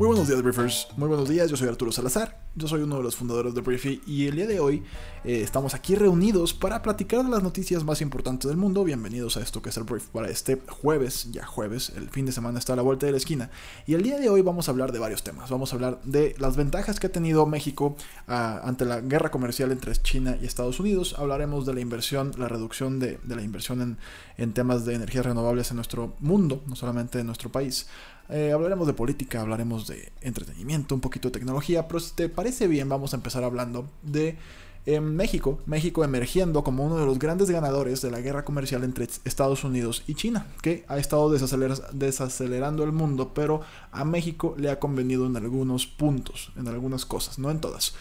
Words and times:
Muy 0.00 0.06
buenos 0.06 0.28
días, 0.28 0.40
Briefers. 0.40 0.88
Muy 0.96 1.08
buenos 1.08 1.28
días, 1.28 1.50
yo 1.50 1.58
soy 1.58 1.68
Arturo 1.68 1.92
Salazar. 1.92 2.40
Yo 2.54 2.66
soy 2.66 2.80
uno 2.80 2.96
de 2.96 3.02
los 3.02 3.16
fundadores 3.16 3.54
de 3.54 3.60
Briefy 3.60 4.00
y 4.06 4.28
el 4.28 4.36
día 4.36 4.46
de 4.46 4.58
hoy 4.58 4.82
eh, 5.24 5.42
estamos 5.42 5.74
aquí 5.74 5.94
reunidos 5.94 6.54
para 6.54 6.80
platicar 6.80 7.22
de 7.22 7.28
las 7.30 7.42
noticias 7.42 7.84
más 7.84 8.00
importantes 8.00 8.48
del 8.48 8.56
mundo. 8.56 8.82
Bienvenidos 8.82 9.36
a 9.36 9.42
esto 9.42 9.60
que 9.60 9.68
es 9.68 9.76
el 9.76 9.84
Brief 9.84 10.06
para 10.08 10.30
este 10.30 10.58
jueves, 10.70 11.30
ya 11.32 11.44
jueves, 11.44 11.92
el 11.94 12.08
fin 12.08 12.24
de 12.24 12.32
semana 12.32 12.58
está 12.58 12.72
a 12.72 12.76
la 12.76 12.82
vuelta 12.82 13.04
de 13.04 13.12
la 13.12 13.18
esquina. 13.18 13.50
Y 13.86 13.92
el 13.92 14.02
día 14.02 14.18
de 14.18 14.30
hoy 14.30 14.40
vamos 14.40 14.68
a 14.68 14.70
hablar 14.70 14.90
de 14.90 14.98
varios 14.98 15.22
temas. 15.22 15.50
Vamos 15.50 15.70
a 15.72 15.76
hablar 15.76 16.00
de 16.02 16.34
las 16.38 16.56
ventajas 16.56 16.98
que 16.98 17.08
ha 17.08 17.12
tenido 17.12 17.44
México 17.44 17.94
ah, 18.26 18.62
ante 18.64 18.86
la 18.86 19.02
guerra 19.02 19.30
comercial 19.30 19.70
entre 19.70 19.94
China 19.96 20.38
y 20.40 20.46
Estados 20.46 20.80
Unidos. 20.80 21.14
Hablaremos 21.18 21.66
de 21.66 21.74
la 21.74 21.80
inversión, 21.80 22.32
la 22.38 22.48
reducción 22.48 23.00
de, 23.00 23.18
de 23.22 23.36
la 23.36 23.42
inversión 23.42 23.82
en, 23.82 23.98
en 24.38 24.54
temas 24.54 24.86
de 24.86 24.94
energías 24.94 25.26
renovables 25.26 25.70
en 25.70 25.76
nuestro 25.76 26.16
mundo, 26.20 26.62
no 26.66 26.74
solamente 26.74 27.20
en 27.20 27.26
nuestro 27.26 27.52
país. 27.52 27.86
Eh, 28.30 28.52
hablaremos 28.52 28.86
de 28.86 28.92
política, 28.92 29.40
hablaremos 29.40 29.88
de 29.88 30.12
entretenimiento, 30.20 30.94
un 30.94 31.00
poquito 31.00 31.28
de 31.28 31.32
tecnología, 31.32 31.88
pero 31.88 31.98
si 31.98 32.14
te 32.14 32.28
parece 32.28 32.68
bien, 32.68 32.88
vamos 32.88 33.12
a 33.12 33.16
empezar 33.16 33.42
hablando 33.42 33.90
de 34.02 34.38
eh, 34.86 35.00
México. 35.00 35.58
México 35.66 36.04
emergiendo 36.04 36.62
como 36.62 36.86
uno 36.86 36.96
de 36.96 37.06
los 37.06 37.18
grandes 37.18 37.50
ganadores 37.50 38.00
de 38.02 38.10
la 38.10 38.20
guerra 38.20 38.44
comercial 38.44 38.84
entre 38.84 39.08
Estados 39.24 39.64
Unidos 39.64 40.04
y 40.06 40.14
China, 40.14 40.46
que 40.62 40.84
ha 40.86 40.98
estado 40.98 41.28
desacelerando 41.30 42.84
el 42.84 42.92
mundo, 42.92 43.34
pero 43.34 43.62
a 43.90 44.04
México 44.04 44.54
le 44.56 44.70
ha 44.70 44.78
convenido 44.78 45.26
en 45.26 45.36
algunos 45.36 45.86
puntos, 45.86 46.52
en 46.56 46.68
algunas 46.68 47.04
cosas, 47.04 47.38
no 47.38 47.50
en 47.50 47.60
todas. 47.60 47.94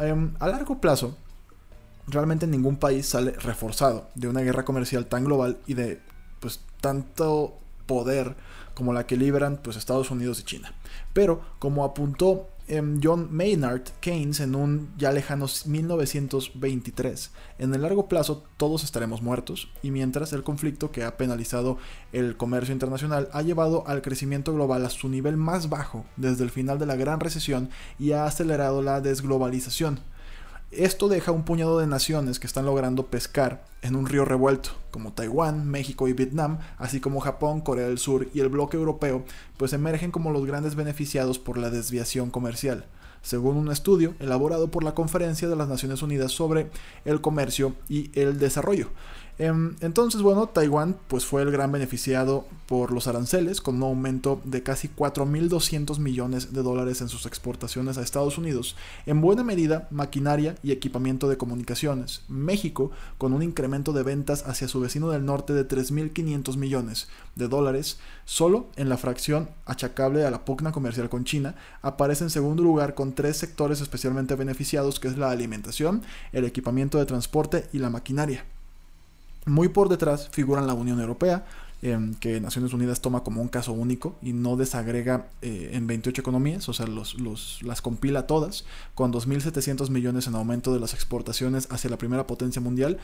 Em, 0.00 0.34
a 0.40 0.48
largo 0.48 0.80
plazo, 0.80 1.16
realmente 2.08 2.46
ningún 2.46 2.76
país 2.76 3.06
sale 3.06 3.32
reforzado 3.32 4.08
de 4.16 4.28
una 4.28 4.40
guerra 4.40 4.64
comercial 4.64 5.06
tan 5.06 5.24
global 5.24 5.58
y 5.66 5.74
de 5.74 6.00
pues 6.40 6.60
tanto 6.80 7.54
poder 7.86 8.36
como 8.76 8.92
la 8.92 9.06
que 9.06 9.16
liberan 9.16 9.58
pues, 9.62 9.78
Estados 9.78 10.10
Unidos 10.10 10.38
y 10.40 10.44
China. 10.44 10.74
Pero, 11.14 11.40
como 11.58 11.82
apuntó 11.82 12.50
em, 12.68 13.00
John 13.02 13.34
Maynard 13.34 13.84
Keynes 14.00 14.40
en 14.40 14.54
un 14.54 14.90
ya 14.98 15.12
lejano 15.12 15.46
1923, 15.64 17.30
en 17.58 17.74
el 17.74 17.80
largo 17.80 18.06
plazo 18.06 18.44
todos 18.58 18.84
estaremos 18.84 19.22
muertos 19.22 19.70
y 19.82 19.90
mientras 19.90 20.34
el 20.34 20.42
conflicto 20.42 20.90
que 20.90 21.04
ha 21.04 21.16
penalizado 21.16 21.78
el 22.12 22.36
comercio 22.36 22.74
internacional 22.74 23.30
ha 23.32 23.40
llevado 23.40 23.88
al 23.88 24.02
crecimiento 24.02 24.52
global 24.52 24.84
a 24.84 24.90
su 24.90 25.08
nivel 25.08 25.38
más 25.38 25.70
bajo 25.70 26.04
desde 26.18 26.44
el 26.44 26.50
final 26.50 26.78
de 26.78 26.84
la 26.84 26.96
Gran 26.96 27.20
Recesión 27.20 27.70
y 27.98 28.12
ha 28.12 28.26
acelerado 28.26 28.82
la 28.82 29.00
desglobalización 29.00 30.00
esto 30.84 31.08
deja 31.08 31.32
un 31.32 31.44
puñado 31.44 31.78
de 31.78 31.86
naciones 31.86 32.38
que 32.38 32.46
están 32.46 32.66
logrando 32.66 33.06
pescar 33.06 33.64
en 33.82 33.96
un 33.96 34.06
río 34.06 34.24
revuelto, 34.24 34.70
como 34.90 35.12
Taiwán, 35.12 35.68
México 35.68 36.08
y 36.08 36.12
Vietnam, 36.12 36.58
así 36.78 37.00
como 37.00 37.20
Japón, 37.20 37.60
Corea 37.60 37.86
del 37.86 37.98
Sur 37.98 38.28
y 38.34 38.40
el 38.40 38.48
bloque 38.48 38.76
europeo, 38.76 39.24
pues 39.56 39.72
emergen 39.72 40.10
como 40.10 40.30
los 40.30 40.46
grandes 40.46 40.74
beneficiados 40.74 41.38
por 41.38 41.58
la 41.58 41.70
desviación 41.70 42.30
comercial, 42.30 42.86
según 43.22 43.56
un 43.56 43.70
estudio 43.70 44.14
elaborado 44.18 44.70
por 44.70 44.84
la 44.84 44.94
Conferencia 44.94 45.48
de 45.48 45.56
las 45.56 45.68
Naciones 45.68 46.02
Unidas 46.02 46.32
sobre 46.32 46.70
el 47.04 47.20
Comercio 47.20 47.74
y 47.88 48.10
el 48.18 48.38
Desarrollo. 48.38 48.90
Em, 49.38 49.76
entonces, 49.80 50.22
bueno, 50.22 50.46
Taiwán 50.48 50.96
pues 51.08 51.26
fue 51.26 51.42
el 51.42 51.50
gran 51.50 51.70
beneficiado 51.70 52.46
por 52.66 52.90
los 52.90 53.06
aranceles, 53.06 53.60
con 53.60 53.76
un 53.76 53.82
aumento 53.82 54.40
de 54.44 54.62
casi 54.62 54.88
4.200 54.88 55.98
millones 55.98 56.54
de 56.54 56.62
dólares 56.62 57.02
en 57.02 57.10
sus 57.10 57.26
exportaciones 57.26 57.98
a 57.98 58.02
Estados 58.02 58.38
Unidos, 58.38 58.76
en 59.04 59.20
buena 59.20 59.44
medida 59.44 59.88
maquinaria 59.90 60.56
y 60.62 60.72
equipamiento 60.72 61.28
de 61.28 61.36
comunicaciones. 61.36 62.22
México, 62.28 62.90
con 63.18 63.34
un 63.34 63.42
incremento 63.42 63.92
de 63.92 64.02
ventas 64.02 64.46
hacia 64.46 64.68
su 64.68 64.80
vecino 64.80 65.10
del 65.10 65.26
norte 65.26 65.52
de 65.52 65.68
3.500 65.68 66.56
millones 66.56 67.08
de 67.34 67.48
dólares, 67.48 67.98
solo 68.24 68.68
en 68.76 68.88
la 68.88 68.96
fracción 68.96 69.50
achacable 69.66 70.24
a 70.24 70.30
la 70.30 70.46
pugna 70.46 70.72
comercial 70.72 71.10
con 71.10 71.24
China, 71.24 71.56
aparece 71.82 72.24
en 72.24 72.30
segundo 72.30 72.62
lugar 72.62 72.94
con 72.94 73.12
tres 73.12 73.36
sectores 73.36 73.82
especialmente 73.82 74.34
beneficiados, 74.34 74.98
que 74.98 75.08
es 75.08 75.18
la 75.18 75.30
alimentación, 75.30 76.02
el 76.32 76.46
equipamiento 76.46 76.96
de 76.96 77.04
transporte 77.04 77.66
y 77.74 77.78
la 77.78 77.90
maquinaria. 77.90 78.46
Muy 79.46 79.68
por 79.68 79.88
detrás 79.88 80.28
figuran 80.32 80.66
la 80.66 80.74
Unión 80.74 81.00
Europea, 81.00 81.46
em, 81.80 82.14
que 82.14 82.40
Naciones 82.40 82.72
Unidas 82.72 83.00
toma 83.00 83.22
como 83.22 83.40
un 83.40 83.46
caso 83.46 83.72
único 83.72 84.16
y 84.20 84.32
no 84.32 84.56
desagrega 84.56 85.28
eh, 85.40 85.70
en 85.74 85.86
28 85.86 86.20
economías, 86.20 86.68
o 86.68 86.72
sea, 86.72 86.88
los, 86.88 87.14
las 87.62 87.80
compila 87.80 88.26
todas, 88.26 88.64
con 88.96 89.12
2.700 89.12 89.88
millones 89.88 90.26
en 90.26 90.34
aumento 90.34 90.74
de 90.74 90.80
las 90.80 90.94
exportaciones 90.94 91.68
hacia 91.70 91.88
la 91.88 91.96
primera 91.96 92.26
potencia 92.26 92.60
mundial, 92.60 92.98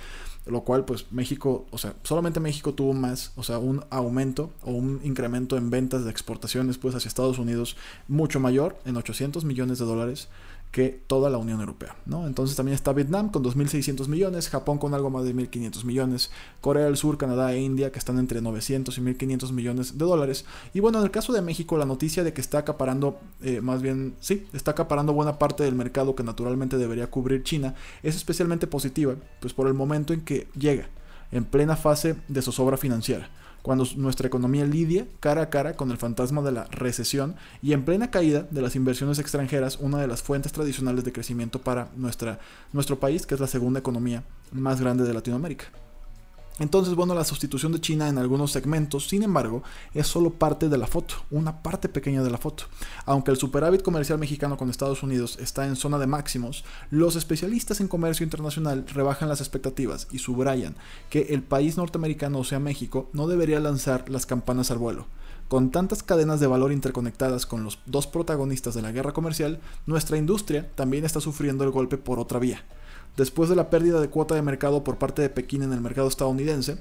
lo 0.44 0.62
cual 0.62 0.84
pues 0.84 1.06
México, 1.12 1.64
o 1.70 1.78
sea, 1.78 1.94
solamente 2.02 2.40
México 2.40 2.74
tuvo 2.74 2.92
más, 2.92 3.30
o 3.36 3.44
sea, 3.44 3.58
un 3.58 3.84
aumento 3.90 4.50
o 4.62 4.72
un 4.72 5.00
incremento 5.04 5.56
en 5.56 5.70
ventas 5.70 6.04
de 6.04 6.10
exportaciones 6.10 6.76
pues 6.76 6.96
hacia 6.96 7.06
Estados 7.06 7.38
Unidos 7.38 7.76
mucho 8.08 8.40
mayor, 8.40 8.76
en 8.84 8.96
800 8.96 9.44
millones 9.44 9.78
de 9.78 9.84
dólares 9.84 10.28
que 10.72 11.02
toda 11.06 11.28
la 11.28 11.36
Unión 11.36 11.60
Europea. 11.60 11.96
¿no? 12.06 12.26
Entonces 12.26 12.56
también 12.56 12.74
está 12.74 12.92
Vietnam 12.94 13.30
con 13.30 13.44
2.600 13.44 14.08
millones, 14.08 14.48
Japón 14.48 14.78
con 14.78 14.94
algo 14.94 15.10
más 15.10 15.24
de 15.24 15.34
1.500 15.34 15.84
millones, 15.84 16.30
Corea 16.62 16.86
del 16.86 16.96
Sur, 16.96 17.18
Canadá 17.18 17.52
e 17.52 17.60
India 17.60 17.92
que 17.92 17.98
están 17.98 18.18
entre 18.18 18.40
900 18.40 18.96
y 18.96 19.00
1.500 19.02 19.52
millones 19.52 19.98
de 19.98 20.04
dólares. 20.04 20.46
Y 20.72 20.80
bueno, 20.80 20.98
en 20.98 21.04
el 21.04 21.10
caso 21.10 21.34
de 21.34 21.42
México, 21.42 21.76
la 21.76 21.84
noticia 21.84 22.24
de 22.24 22.32
que 22.32 22.40
está 22.40 22.58
acaparando, 22.58 23.20
eh, 23.42 23.60
más 23.60 23.82
bien, 23.82 24.16
sí, 24.18 24.46
está 24.54 24.70
acaparando 24.70 25.12
buena 25.12 25.38
parte 25.38 25.62
del 25.62 25.74
mercado 25.74 26.16
que 26.16 26.24
naturalmente 26.24 26.78
debería 26.78 27.10
cubrir 27.10 27.42
China, 27.42 27.74
es 28.02 28.16
especialmente 28.16 28.66
positiva, 28.66 29.14
pues 29.40 29.52
por 29.52 29.68
el 29.68 29.74
momento 29.74 30.14
en 30.14 30.22
que 30.22 30.48
llega, 30.58 30.88
en 31.30 31.44
plena 31.44 31.76
fase 31.76 32.16
de 32.28 32.42
zozobra 32.42 32.78
financiera 32.78 33.30
cuando 33.62 33.86
nuestra 33.96 34.26
economía 34.26 34.66
lidia 34.66 35.06
cara 35.20 35.42
a 35.42 35.50
cara 35.50 35.74
con 35.74 35.90
el 35.90 35.96
fantasma 35.96 36.42
de 36.42 36.52
la 36.52 36.64
recesión 36.64 37.36
y 37.62 37.72
en 37.72 37.84
plena 37.84 38.10
caída 38.10 38.46
de 38.50 38.62
las 38.62 38.76
inversiones 38.76 39.18
extranjeras, 39.18 39.78
una 39.80 39.98
de 39.98 40.08
las 40.08 40.22
fuentes 40.22 40.52
tradicionales 40.52 41.04
de 41.04 41.12
crecimiento 41.12 41.60
para 41.60 41.88
nuestra, 41.96 42.40
nuestro 42.72 42.98
país, 42.98 43.26
que 43.26 43.34
es 43.34 43.40
la 43.40 43.46
segunda 43.46 43.80
economía 43.80 44.24
más 44.52 44.80
grande 44.80 45.04
de 45.04 45.14
Latinoamérica. 45.14 45.66
Entonces, 46.58 46.94
bueno, 46.94 47.14
la 47.14 47.24
sustitución 47.24 47.72
de 47.72 47.80
China 47.80 48.08
en 48.08 48.18
algunos 48.18 48.52
segmentos, 48.52 49.08
sin 49.08 49.22
embargo, 49.22 49.62
es 49.94 50.06
solo 50.06 50.30
parte 50.30 50.68
de 50.68 50.76
la 50.76 50.86
foto, 50.86 51.14
una 51.30 51.62
parte 51.62 51.88
pequeña 51.88 52.22
de 52.22 52.30
la 52.30 52.36
foto. 52.36 52.64
Aunque 53.06 53.30
el 53.30 53.38
superávit 53.38 53.82
comercial 53.82 54.18
mexicano 54.18 54.58
con 54.58 54.68
Estados 54.68 55.02
Unidos 55.02 55.38
está 55.40 55.66
en 55.66 55.76
zona 55.76 55.98
de 55.98 56.06
máximos, 56.06 56.64
los 56.90 57.16
especialistas 57.16 57.80
en 57.80 57.88
comercio 57.88 58.24
internacional 58.24 58.84
rebajan 58.92 59.30
las 59.30 59.40
expectativas 59.40 60.08
y 60.10 60.18
subrayan 60.18 60.76
que 61.08 61.28
el 61.30 61.42
país 61.42 61.78
norteamericano, 61.78 62.40
o 62.40 62.44
sea 62.44 62.58
México, 62.58 63.08
no 63.12 63.28
debería 63.28 63.58
lanzar 63.58 64.08
las 64.10 64.26
campanas 64.26 64.70
al 64.70 64.78
vuelo. 64.78 65.06
Con 65.48 65.70
tantas 65.70 66.02
cadenas 66.02 66.40
de 66.40 66.46
valor 66.46 66.72
interconectadas 66.72 67.46
con 67.46 67.64
los 67.64 67.78
dos 67.86 68.06
protagonistas 68.06 68.74
de 68.74 68.82
la 68.82 68.92
guerra 68.92 69.12
comercial, 69.12 69.60
nuestra 69.86 70.16
industria 70.16 70.70
también 70.74 71.04
está 71.04 71.20
sufriendo 71.20 71.64
el 71.64 71.70
golpe 71.70 71.98
por 71.98 72.18
otra 72.18 72.38
vía 72.38 72.62
Después 73.16 73.48
de 73.48 73.56
la 73.56 73.70
pérdida 73.70 74.00
de 74.00 74.08
cuota 74.08 74.34
de 74.34 74.42
mercado 74.42 74.84
por 74.84 74.98
parte 74.98 75.22
de 75.22 75.30
Pekín 75.30 75.62
en 75.62 75.72
el 75.72 75.80
mercado 75.80 76.08
estadounidense, 76.08 76.78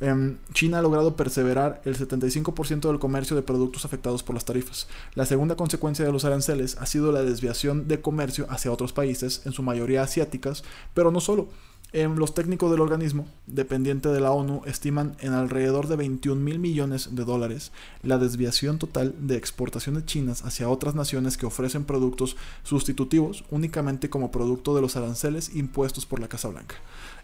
Em, 0.00 0.38
China 0.52 0.78
ha 0.78 0.82
logrado 0.82 1.16
perseverar 1.16 1.80
el 1.84 1.96
75% 1.96 2.88
del 2.88 2.98
comercio 2.98 3.36
de 3.36 3.42
productos 3.42 3.84
afectados 3.84 4.22
por 4.22 4.34
las 4.34 4.44
tarifas. 4.44 4.88
La 5.14 5.24
segunda 5.24 5.56
consecuencia 5.56 6.04
de 6.04 6.12
los 6.12 6.24
aranceles 6.24 6.76
ha 6.78 6.86
sido 6.86 7.12
la 7.12 7.22
desviación 7.22 7.86
de 7.86 8.00
comercio 8.00 8.46
hacia 8.50 8.72
otros 8.72 8.92
países, 8.92 9.42
en 9.44 9.52
su 9.52 9.62
mayoría 9.62 10.02
asiáticas, 10.02 10.64
pero 10.94 11.10
no 11.10 11.20
solo. 11.20 11.48
Em, 11.96 12.16
los 12.16 12.34
técnicos 12.34 12.72
del 12.72 12.80
organismo, 12.80 13.24
dependiente 13.46 14.08
de 14.08 14.18
la 14.18 14.32
ONU, 14.32 14.62
estiman 14.66 15.16
en 15.20 15.32
alrededor 15.32 15.86
de 15.86 15.94
21 15.94 16.42
mil 16.42 16.58
millones 16.58 17.10
de 17.12 17.24
dólares 17.24 17.70
la 18.02 18.18
desviación 18.18 18.80
total 18.80 19.14
de 19.20 19.36
exportaciones 19.36 20.04
chinas 20.04 20.44
hacia 20.44 20.68
otras 20.68 20.96
naciones 20.96 21.36
que 21.36 21.46
ofrecen 21.46 21.84
productos 21.84 22.36
sustitutivos 22.64 23.44
únicamente 23.52 24.10
como 24.10 24.32
producto 24.32 24.74
de 24.74 24.80
los 24.80 24.96
aranceles 24.96 25.54
impuestos 25.54 26.04
por 26.04 26.18
la 26.18 26.26
Casa 26.26 26.48
Blanca. 26.48 26.74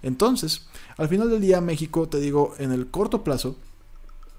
Entonces, 0.04 0.68
al 0.96 1.08
final 1.08 1.30
del 1.30 1.40
día, 1.40 1.60
México, 1.60 2.08
te 2.08 2.20
digo, 2.20 2.54
en 2.58 2.70
el 2.70 2.86
corto 2.86 3.24
plazo, 3.24 3.56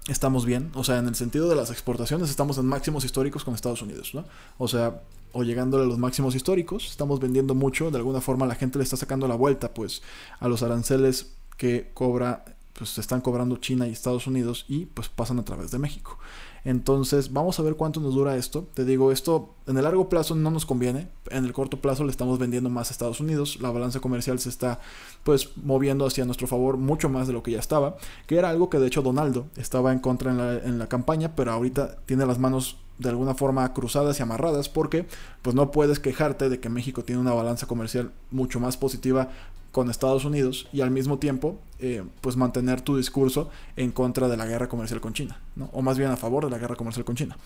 estamos 0.08 0.46
bien. 0.46 0.70
O 0.72 0.82
sea, 0.82 0.96
en 0.96 1.08
el 1.08 1.14
sentido 1.14 1.46
de 1.50 1.56
las 1.56 1.70
exportaciones, 1.70 2.30
estamos 2.30 2.56
en 2.56 2.64
máximos 2.64 3.04
históricos 3.04 3.44
con 3.44 3.54
Estados 3.54 3.82
Unidos, 3.82 4.14
¿no? 4.14 4.24
O 4.56 4.66
sea, 4.66 5.02
o 5.32 5.42
llegándole 5.42 5.84
a 5.84 5.86
los 5.86 5.98
máximos 5.98 6.34
históricos, 6.34 6.88
estamos 6.90 7.20
vendiendo 7.20 7.54
mucho, 7.54 7.90
de 7.90 7.98
alguna 7.98 8.20
forma 8.20 8.46
la 8.46 8.54
gente 8.54 8.78
le 8.78 8.84
está 8.84 8.96
sacando 8.96 9.26
la 9.28 9.34
vuelta, 9.34 9.74
pues, 9.74 10.02
a 10.40 10.48
los 10.48 10.62
aranceles 10.62 11.34
que 11.56 11.90
cobra, 11.94 12.44
pues, 12.72 12.98
están 12.98 13.20
cobrando 13.20 13.56
China 13.56 13.86
y 13.86 13.92
Estados 13.92 14.26
Unidos 14.26 14.64
y, 14.68 14.86
pues, 14.86 15.08
pasan 15.08 15.38
a 15.38 15.44
través 15.44 15.70
de 15.70 15.78
México. 15.78 16.18
Entonces, 16.64 17.32
vamos 17.32 17.58
a 17.58 17.62
ver 17.62 17.74
cuánto 17.74 17.98
nos 17.98 18.14
dura 18.14 18.36
esto. 18.36 18.68
Te 18.74 18.84
digo, 18.84 19.10
esto 19.10 19.54
en 19.66 19.76
el 19.76 19.82
largo 19.82 20.08
plazo 20.08 20.36
no 20.36 20.50
nos 20.50 20.64
conviene. 20.64 21.08
En 21.30 21.44
el 21.44 21.52
corto 21.52 21.80
plazo 21.80 22.04
le 22.04 22.10
estamos 22.10 22.38
vendiendo 22.38 22.70
más 22.70 22.88
a 22.88 22.92
Estados 22.92 23.20
Unidos. 23.20 23.58
La 23.60 23.70
balanza 23.70 23.98
comercial 23.98 24.38
se 24.38 24.48
está 24.48 24.78
pues 25.24 25.50
moviendo 25.56 26.06
hacia 26.06 26.24
nuestro 26.24 26.46
favor 26.46 26.76
mucho 26.76 27.08
más 27.08 27.26
de 27.26 27.32
lo 27.32 27.42
que 27.42 27.50
ya 27.50 27.58
estaba. 27.58 27.96
Que 28.28 28.36
era 28.36 28.50
algo 28.50 28.70
que 28.70 28.78
de 28.78 28.86
hecho 28.86 29.02
Donaldo 29.02 29.46
estaba 29.56 29.92
en 29.92 29.98
contra 29.98 30.30
en 30.30 30.38
la, 30.38 30.58
en 30.58 30.78
la 30.78 30.88
campaña, 30.88 31.34
pero 31.34 31.50
ahorita 31.50 31.96
tiene 32.06 32.26
las 32.26 32.38
manos 32.38 32.76
de 32.98 33.08
alguna 33.08 33.34
forma 33.34 33.72
cruzadas 33.72 34.18
y 34.18 34.22
amarradas 34.22 34.68
porque 34.68 35.06
pues 35.42 35.56
no 35.56 35.70
puedes 35.70 35.98
quejarte 35.98 36.48
de 36.48 36.60
que 36.60 36.68
México 36.68 37.04
tiene 37.04 37.20
una 37.20 37.32
balanza 37.32 37.66
comercial 37.66 38.12
mucho 38.30 38.60
más 38.60 38.76
positiva 38.76 39.30
con 39.72 39.90
Estados 39.90 40.24
Unidos 40.24 40.68
y 40.72 40.82
al 40.82 40.90
mismo 40.90 41.18
tiempo 41.18 41.58
eh, 41.78 42.04
pues 42.20 42.36
mantener 42.36 42.82
tu 42.82 42.96
discurso 42.96 43.50
en 43.76 43.90
contra 43.90 44.28
de 44.28 44.36
la 44.36 44.46
guerra 44.46 44.68
comercial 44.68 45.00
con 45.00 45.14
China, 45.14 45.40
¿no? 45.56 45.70
o 45.72 45.82
más 45.82 45.98
bien 45.98 46.10
a 46.10 46.16
favor 46.16 46.44
de 46.44 46.50
la 46.50 46.58
guerra 46.58 46.76
comercial 46.76 47.04
con 47.04 47.16
China. 47.16 47.36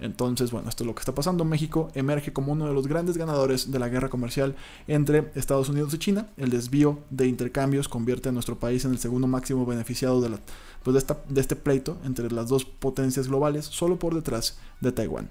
Entonces, 0.00 0.50
bueno, 0.50 0.68
esto 0.68 0.84
es 0.84 0.86
lo 0.86 0.94
que 0.94 1.00
está 1.00 1.14
pasando. 1.14 1.44
México 1.44 1.90
emerge 1.94 2.32
como 2.32 2.52
uno 2.52 2.66
de 2.66 2.74
los 2.74 2.86
grandes 2.86 3.16
ganadores 3.16 3.70
de 3.70 3.78
la 3.78 3.88
guerra 3.88 4.08
comercial 4.08 4.54
entre 4.86 5.30
Estados 5.34 5.68
Unidos 5.68 5.94
y 5.94 5.98
China. 5.98 6.28
El 6.36 6.50
desvío 6.50 6.98
de 7.10 7.26
intercambios 7.26 7.88
convierte 7.88 8.28
a 8.28 8.32
nuestro 8.32 8.58
país 8.58 8.84
en 8.84 8.92
el 8.92 8.98
segundo 8.98 9.26
máximo 9.26 9.66
beneficiado 9.66 10.20
de, 10.20 10.38
pues 10.82 10.94
de, 10.94 10.98
esta, 10.98 11.18
de 11.28 11.40
este 11.40 11.56
pleito 11.56 11.96
entre 12.04 12.30
las 12.30 12.48
dos 12.48 12.64
potencias 12.64 13.28
globales, 13.28 13.64
solo 13.64 13.98
por 13.98 14.14
detrás 14.14 14.58
de 14.80 14.92
Taiwán. 14.92 15.30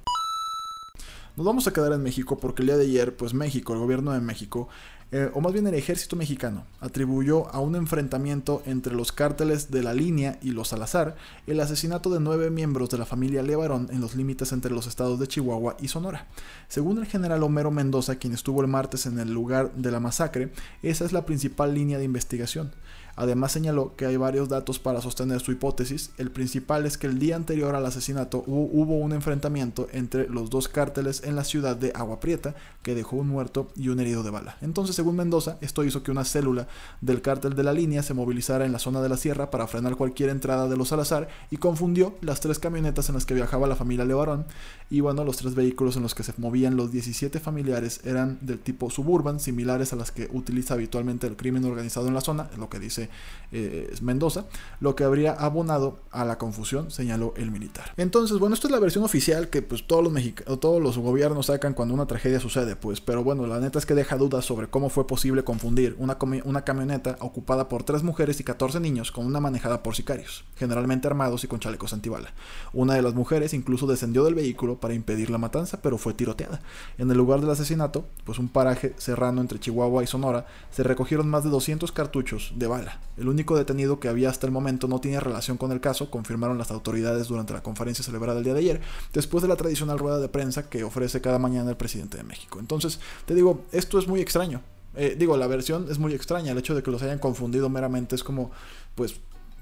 Nos 1.36 1.46
vamos 1.46 1.68
a 1.68 1.74
quedar 1.74 1.92
en 1.92 2.02
México 2.02 2.38
porque 2.38 2.62
el 2.62 2.68
día 2.68 2.78
de 2.78 2.86
ayer, 2.86 3.18
pues 3.18 3.34
México, 3.34 3.74
el 3.74 3.80
gobierno 3.80 4.14
de 4.14 4.22
México, 4.22 4.70
eh, 5.12 5.30
o 5.34 5.42
más 5.42 5.54
bien 5.54 5.68
el 5.68 5.76
ejército 5.76 6.16
mexicano, 6.16 6.66
atribuyó 6.80 7.48
a 7.54 7.60
un 7.60 7.76
enfrentamiento 7.76 8.64
entre 8.66 8.96
los 8.96 9.12
cárteles 9.12 9.70
de 9.70 9.84
la 9.84 9.94
línea 9.94 10.40
y 10.42 10.52
los 10.52 10.70
Salazar 10.70 11.16
el 11.46 11.60
asesinato 11.60 12.10
de 12.10 12.20
nueve 12.20 12.50
miembros 12.50 12.90
de 12.90 12.98
la 12.98 13.06
familia 13.06 13.44
Levarón 13.44 13.88
en 13.92 14.02
los 14.02 14.16
límites 14.16 14.52
entre 14.52 14.72
los 14.72 14.88
estados 14.88 15.20
de 15.20 15.28
Chihuahua 15.28 15.78
y 15.80 15.90
Sonora. 15.90 16.28
Según 16.68 16.98
el 16.98 17.06
general 17.06 17.44
Homero 17.44 17.72
Mendoza, 17.72 18.16
quien 18.16 18.34
estuvo 18.34 18.62
el 18.62 18.68
martes 18.68 19.06
en 19.06 19.20
el 19.20 19.32
lugar 19.32 19.72
de 19.74 19.92
la 19.92 20.00
masacre, 20.00 20.52
esa 20.82 21.06
es 21.06 21.14
la 21.14 21.26
principal 21.26 21.74
línea 21.74 21.98
de 22.00 22.04
investigación. 22.04 22.72
Además 23.16 23.52
señaló 23.52 23.96
que 23.96 24.06
hay 24.06 24.18
varios 24.18 24.50
datos 24.50 24.80
para 24.80 25.02
sostener 25.02 25.40
su 25.40 25.52
hipótesis. 25.52 26.12
El 26.18 26.32
principal 26.32 26.86
es 26.86 26.98
que 26.98 27.08
el 27.08 27.20
día 27.20 27.36
anterior 27.36 27.76
al 27.76 27.86
asesinato 27.86 28.44
hubo, 28.48 28.96
un 28.96 29.14
enfrentamiento 29.14 29.88
entre 29.92 30.28
los 30.30 30.50
dos 30.50 30.68
cárteles 30.68 31.24
en 31.24 31.36
la 31.36 31.44
ciudad 31.44 31.76
de 31.76 31.92
Agua 31.96 32.20
Prieta 32.20 32.56
que 32.82 32.96
dejó 32.96 33.18
un 33.18 33.28
muerto 33.28 33.68
y 33.76 33.90
un 33.90 34.00
herido 34.00 34.24
de 34.24 34.30
bala. 34.30 34.58
Entonces, 34.62 34.96
según 34.96 35.16
Mendoza, 35.16 35.58
esto 35.62 35.84
hizo 35.84 36.04
que 36.04 36.12
una 36.12 36.26
célula 36.26 36.68
del 37.02 37.22
cártel 37.22 37.56
de 37.56 37.64
la 37.64 37.74
línea 37.74 38.04
se 38.04 38.14
movilizara 38.14 38.66
en 38.66 38.72
la 38.72 38.80
zona 38.80 39.02
de 39.02 39.10
la 39.10 39.18
sierra 39.18 39.50
para 39.50 39.68
frenar 39.68 39.96
cualquier 39.96 40.30
entrada 40.30 40.68
de 40.68 40.78
los 40.78 40.90
Salazar 40.90 41.28
y 41.50 41.58
confundió 41.58 42.16
las 42.22 42.42
tres 42.42 42.60
camionetas 42.60 43.10
en 43.10 43.16
las 43.16 43.26
que 43.26 43.34
viajaba 43.34 43.68
la 43.68 43.76
familia 43.76 44.06
Levarón 44.06 44.46
y 44.90 45.00
bueno, 45.00 45.24
los 45.24 45.38
tres 45.38 45.56
vehículos 45.56 45.96
en 45.96 46.04
los 46.04 46.14
que 46.14 46.24
se 46.24 46.34
movían 46.38 46.76
los 46.78 46.92
17 46.92 47.40
familiares 47.40 48.02
eran 48.04 48.38
del 48.42 48.60
tipo 48.60 48.90
suburban, 48.90 49.40
similares 49.40 49.94
a 49.94 49.96
las 49.96 50.12
que 50.12 50.30
utiliza 50.32 50.76
habitualmente 50.76 51.26
el 51.26 51.36
crimen 51.36 51.66
organizado 51.66 52.08
en 52.08 52.14
la 52.14 52.22
zona, 52.22 52.50
lo 52.58 52.70
que 52.70 52.80
dice 52.80 53.05
eh, 53.52 53.94
Mendoza, 54.02 54.46
lo 54.80 54.96
que 54.96 55.04
habría 55.04 55.32
abonado 55.32 56.00
a 56.12 56.26
la 56.26 56.38
confusión, 56.38 56.92
señaló 56.92 57.34
el 57.38 57.52
militar. 57.52 57.94
Entonces, 57.98 58.38
bueno, 58.38 58.54
esto 58.54 58.68
es 58.68 58.72
la 58.72 58.80
versión 58.80 59.04
oficial 59.04 59.50
que 59.50 59.62
pues 59.62 59.88
todos 59.88 60.04
los 60.04 60.12
mexicanos, 60.12 60.60
todos 60.60 60.82
los 60.82 60.98
gobiernos 60.98 61.46
sacan 61.48 61.74
cuando 61.74 61.94
una 61.94 62.06
tragedia 62.06 62.40
sucede, 62.40 62.76
pues, 62.76 63.02
pero 63.02 63.24
bueno, 63.24 63.48
la 63.48 63.60
neta 63.60 63.80
es 63.80 63.86
que 63.86 63.96
deja 63.96 64.18
dudas 64.18 64.46
sobre 64.46 64.68
cómo 64.68 64.90
fue 64.90 65.08
posible 65.08 65.44
confundir 65.44 65.96
una, 66.00 66.18
una 66.44 66.64
camioneta 66.64 67.18
ocupada 67.20 67.70
por 67.70 67.84
tres 67.84 68.04
mujeres 68.04 68.40
y 68.40 68.44
14 68.44 68.80
niños 68.80 69.12
con 69.12 69.26
una 69.26 69.40
manejada 69.40 69.84
por 69.84 69.96
sicarios, 69.96 70.46
generalmente 70.58 71.08
armados 71.08 71.44
y 71.44 71.48
con 71.48 71.60
chalecos 71.60 71.94
antibala. 71.94 72.34
Una 72.74 72.96
de 72.96 73.02
las 73.02 73.14
mujeres 73.14 73.54
incluso 73.54 73.88
descendió 73.88 74.24
del 74.24 74.36
vehículo 74.36 74.80
para 74.80 74.94
impedir 74.94 75.30
la 75.30 75.38
matanza, 75.38 75.82
pero 75.82 75.98
fue 75.98 76.14
tiroteada. 76.14 76.62
En 76.98 77.10
el 77.10 77.18
lugar 77.18 77.42
del 77.42 77.50
asesinato, 77.50 78.06
pues 78.24 78.40
un 78.40 78.50
paraje 78.50 78.94
serrano 78.98 79.42
entre 79.42 79.60
Chihuahua 79.60 80.04
y 80.04 80.08
Sonora, 80.08 80.46
se 80.72 80.84
recogieron 80.84 81.30
más 81.30 81.44
de 81.44 81.50
200 81.50 81.92
cartuchos 81.92 82.54
de 82.56 82.68
bala, 82.68 82.95
el 83.18 83.28
único 83.28 83.58
detenido 83.58 84.00
que 84.00 84.08
había 84.08 84.30
hasta 84.30 84.46
el 84.46 84.52
momento 84.52 84.88
no 84.88 85.00
tiene 85.00 85.20
relación 85.20 85.58
con 85.58 85.72
el 85.72 85.82
caso, 85.82 86.12
confirmaron 86.12 86.58
las 86.58 86.72
autoridades 86.72 87.28
durante 87.28 87.54
la 87.54 87.64
conferencia 87.64 88.04
celebrada 88.04 88.40
el 88.40 88.44
día 88.44 88.54
de 88.54 88.60
ayer, 88.60 88.82
después 89.14 89.42
de 89.42 89.48
la 89.48 89.56
tradicional 89.56 90.00
rueda 90.00 90.20
de 90.20 90.30
prensa 90.30 90.70
que 90.70 90.84
ofrece 90.84 91.22
cada 91.22 91.40
mañana 91.40 91.70
el 91.70 91.78
presidente 91.78 92.18
de 92.18 92.24
México. 92.24 92.60
Entonces, 92.60 93.00
te 93.26 93.36
digo, 93.36 93.64
esto 93.72 94.00
es 94.00 94.08
muy 94.08 94.22
extraño. 94.22 94.62
Eh, 94.96 95.16
digo, 95.18 95.36
la 95.38 95.48
versión 95.48 95.88
es 95.90 96.00
muy 96.00 96.14
extraña, 96.14 96.52
el 96.52 96.58
hecho 96.58 96.76
de 96.76 96.82
que 96.82 96.92
los 96.92 97.02
hayan 97.02 97.20
confundido 97.20 97.70
meramente 97.70 98.16
es 98.16 98.24
como, 98.24 98.52
pues, 98.96 99.16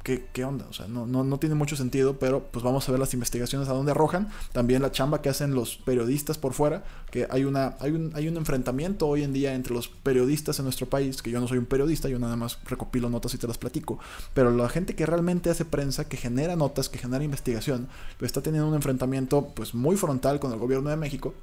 ¿Qué, 0.03 0.43
onda? 0.43 0.65
O 0.69 0.73
sea, 0.73 0.89
no, 0.89 1.05
no, 1.05 1.23
no, 1.23 1.39
tiene 1.39 1.55
mucho 1.55 1.77
sentido, 1.77 2.19
pero 2.19 2.49
pues 2.51 2.61
vamos 2.61 2.87
a 2.87 2.91
ver 2.91 2.99
las 2.99 3.13
investigaciones 3.13 3.69
a 3.69 3.73
dónde 3.73 3.91
arrojan. 3.91 4.29
También 4.51 4.81
la 4.81 4.91
chamba 4.91 5.21
que 5.21 5.29
hacen 5.29 5.55
los 5.55 5.77
periodistas 5.77 6.37
por 6.37 6.51
fuera, 6.51 6.83
que 7.09 7.25
hay, 7.29 7.45
una, 7.45 7.77
hay, 7.79 7.91
un, 7.91 8.11
hay 8.13 8.27
un 8.27 8.35
enfrentamiento 8.35 9.07
hoy 9.07 9.23
en 9.23 9.31
día 9.31 9.53
entre 9.53 9.73
los 9.73 9.87
periodistas 9.87 10.59
en 10.59 10.65
nuestro 10.65 10.87
país, 10.87 11.21
que 11.21 11.31
yo 11.31 11.39
no 11.39 11.47
soy 11.47 11.57
un 11.57 11.65
periodista, 11.65 12.09
yo 12.09 12.19
nada 12.19 12.35
más 12.35 12.59
recopilo 12.65 13.09
notas 13.09 13.33
y 13.33 13.37
te 13.37 13.47
las 13.47 13.57
platico, 13.57 13.97
pero 14.33 14.51
la 14.51 14.67
gente 14.67 14.93
que 14.93 15.05
realmente 15.05 15.49
hace 15.49 15.63
prensa, 15.63 16.09
que 16.09 16.17
genera 16.17 16.57
notas, 16.57 16.89
que 16.89 16.99
genera 16.99 17.23
investigación, 17.23 17.87
pues 18.19 18.27
está 18.27 18.41
teniendo 18.41 18.67
un 18.67 18.75
enfrentamiento 18.75 19.53
pues 19.55 19.73
muy 19.73 19.95
frontal 19.95 20.41
con 20.41 20.51
el 20.51 20.59
gobierno 20.59 20.89
de 20.89 20.97
México 20.97 21.33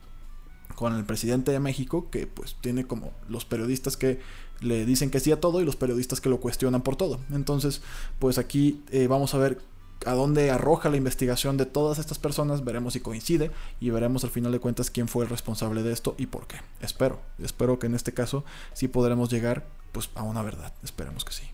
con 0.74 0.94
el 0.94 1.04
presidente 1.04 1.52
de 1.52 1.60
México, 1.60 2.08
que 2.10 2.26
pues 2.26 2.56
tiene 2.60 2.86
como 2.86 3.12
los 3.28 3.44
periodistas 3.44 3.96
que 3.96 4.20
le 4.60 4.84
dicen 4.84 5.10
que 5.10 5.20
sí 5.20 5.32
a 5.32 5.40
todo 5.40 5.60
y 5.60 5.64
los 5.64 5.76
periodistas 5.76 6.20
que 6.20 6.28
lo 6.28 6.40
cuestionan 6.40 6.82
por 6.82 6.96
todo. 6.96 7.20
Entonces, 7.32 7.82
pues 8.18 8.38
aquí 8.38 8.82
eh, 8.90 9.06
vamos 9.06 9.34
a 9.34 9.38
ver 9.38 9.58
a 10.06 10.12
dónde 10.12 10.50
arroja 10.50 10.88
la 10.88 10.96
investigación 10.96 11.56
de 11.56 11.66
todas 11.66 11.98
estas 11.98 12.18
personas, 12.18 12.64
veremos 12.64 12.94
si 12.94 13.00
coincide 13.00 13.50
y 13.80 13.90
veremos 13.90 14.24
al 14.24 14.30
final 14.30 14.52
de 14.52 14.60
cuentas 14.60 14.90
quién 14.90 15.08
fue 15.08 15.24
el 15.24 15.30
responsable 15.30 15.82
de 15.82 15.92
esto 15.92 16.14
y 16.18 16.26
por 16.26 16.46
qué. 16.46 16.56
Espero, 16.80 17.20
espero 17.38 17.78
que 17.78 17.86
en 17.86 17.94
este 17.94 18.14
caso 18.14 18.44
sí 18.72 18.88
podremos 18.88 19.30
llegar 19.30 19.66
pues 19.92 20.08
a 20.14 20.22
una 20.22 20.42
verdad, 20.42 20.72
esperemos 20.82 21.24
que 21.24 21.32
sí. 21.32 21.50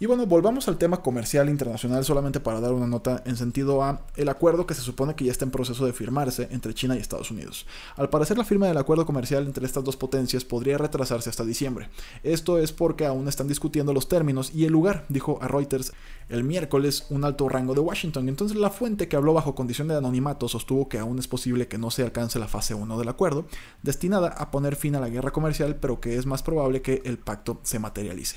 Y 0.00 0.06
bueno, 0.06 0.26
volvamos 0.26 0.68
al 0.68 0.78
tema 0.78 1.02
comercial 1.02 1.48
internacional 1.48 2.04
solamente 2.04 2.38
para 2.38 2.60
dar 2.60 2.72
una 2.72 2.86
nota 2.86 3.20
en 3.26 3.36
sentido 3.36 3.82
a 3.82 4.02
el 4.14 4.28
acuerdo 4.28 4.64
que 4.64 4.74
se 4.74 4.82
supone 4.82 5.16
que 5.16 5.24
ya 5.24 5.32
está 5.32 5.44
en 5.44 5.50
proceso 5.50 5.84
de 5.84 5.92
firmarse 5.92 6.46
entre 6.52 6.72
China 6.72 6.94
y 6.94 7.00
Estados 7.00 7.32
Unidos. 7.32 7.66
Al 7.96 8.08
parecer 8.08 8.38
la 8.38 8.44
firma 8.44 8.68
del 8.68 8.78
acuerdo 8.78 9.04
comercial 9.04 9.44
entre 9.44 9.66
estas 9.66 9.82
dos 9.82 9.96
potencias 9.96 10.44
podría 10.44 10.78
retrasarse 10.78 11.30
hasta 11.30 11.44
diciembre. 11.44 11.88
Esto 12.22 12.58
es 12.58 12.70
porque 12.70 13.06
aún 13.06 13.26
están 13.26 13.48
discutiendo 13.48 13.92
los 13.92 14.06
términos 14.06 14.52
y 14.54 14.66
el 14.66 14.72
lugar, 14.72 15.04
dijo 15.08 15.40
a 15.42 15.48
Reuters 15.48 15.92
el 16.28 16.44
miércoles 16.44 17.06
un 17.10 17.24
alto 17.24 17.48
rango 17.48 17.74
de 17.74 17.80
Washington. 17.80 18.28
Entonces 18.28 18.56
la 18.56 18.70
fuente 18.70 19.08
que 19.08 19.16
habló 19.16 19.34
bajo 19.34 19.56
condición 19.56 19.88
de 19.88 19.96
anonimato 19.96 20.46
sostuvo 20.46 20.88
que 20.88 21.00
aún 21.00 21.18
es 21.18 21.26
posible 21.26 21.66
que 21.66 21.76
no 21.76 21.90
se 21.90 22.04
alcance 22.04 22.38
la 22.38 22.46
fase 22.46 22.72
1 22.72 22.98
del 23.00 23.08
acuerdo, 23.08 23.46
destinada 23.82 24.28
a 24.28 24.52
poner 24.52 24.76
fin 24.76 24.94
a 24.94 25.00
la 25.00 25.08
guerra 25.08 25.32
comercial, 25.32 25.74
pero 25.74 26.00
que 26.00 26.18
es 26.18 26.24
más 26.24 26.44
probable 26.44 26.82
que 26.82 27.02
el 27.04 27.18
pacto 27.18 27.58
se 27.64 27.80
materialice. 27.80 28.36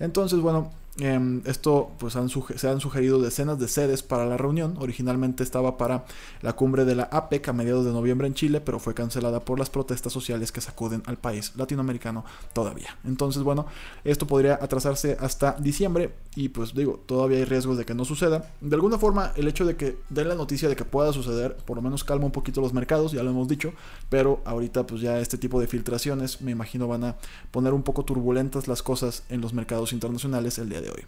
Entonces, 0.00 0.40
bueno, 0.40 0.70
Em, 1.00 1.42
esto, 1.44 1.92
pues 1.98 2.14
se 2.14 2.68
han 2.68 2.80
sugerido 2.80 3.20
decenas 3.20 3.58
de 3.60 3.68
sedes 3.68 4.02
para 4.02 4.26
la 4.26 4.36
reunión. 4.36 4.76
Originalmente 4.80 5.44
estaba 5.44 5.76
para 5.78 6.04
la 6.42 6.54
cumbre 6.54 6.84
de 6.84 6.96
la 6.96 7.04
APEC 7.04 7.48
a 7.48 7.52
mediados 7.52 7.84
de 7.84 7.92
noviembre 7.92 8.26
en 8.26 8.34
Chile, 8.34 8.60
pero 8.60 8.80
fue 8.80 8.94
cancelada 8.94 9.40
por 9.40 9.60
las 9.60 9.70
protestas 9.70 10.12
sociales 10.12 10.50
que 10.50 10.60
sacuden 10.60 11.02
al 11.06 11.16
país 11.16 11.52
latinoamericano 11.56 12.24
todavía. 12.52 12.96
Entonces, 13.04 13.44
bueno, 13.44 13.66
esto 14.02 14.26
podría 14.26 14.54
atrasarse 14.54 15.16
hasta 15.20 15.52
diciembre 15.52 16.14
y 16.34 16.48
pues 16.48 16.74
digo, 16.74 17.00
todavía 17.06 17.38
hay 17.38 17.44
riesgos 17.44 17.78
de 17.78 17.84
que 17.84 17.94
no 17.94 18.04
suceda. 18.04 18.52
De 18.60 18.74
alguna 18.74 18.98
forma, 18.98 19.32
el 19.36 19.46
hecho 19.46 19.64
de 19.64 19.76
que 19.76 19.98
den 20.08 20.28
la 20.28 20.34
noticia 20.34 20.68
de 20.68 20.74
que 20.74 20.84
pueda 20.84 21.12
suceder, 21.12 21.56
por 21.58 21.76
lo 21.76 21.82
menos 21.82 22.02
calma 22.02 22.26
un 22.26 22.32
poquito 22.32 22.60
los 22.60 22.72
mercados, 22.72 23.12
ya 23.12 23.22
lo 23.22 23.30
hemos 23.30 23.46
dicho, 23.46 23.72
pero 24.08 24.40
ahorita 24.44 24.86
pues 24.86 25.00
ya 25.00 25.20
este 25.20 25.38
tipo 25.38 25.60
de 25.60 25.68
filtraciones 25.68 26.40
me 26.40 26.50
imagino 26.50 26.88
van 26.88 27.04
a 27.04 27.16
poner 27.52 27.72
un 27.72 27.82
poco 27.82 28.04
turbulentas 28.04 28.66
las 28.66 28.82
cosas 28.82 29.22
en 29.28 29.40
los 29.40 29.52
mercados 29.52 29.92
internacionales 29.92 30.58
el 30.58 30.68
día 30.68 30.80
de 30.80 30.87
hoy. 30.90 31.04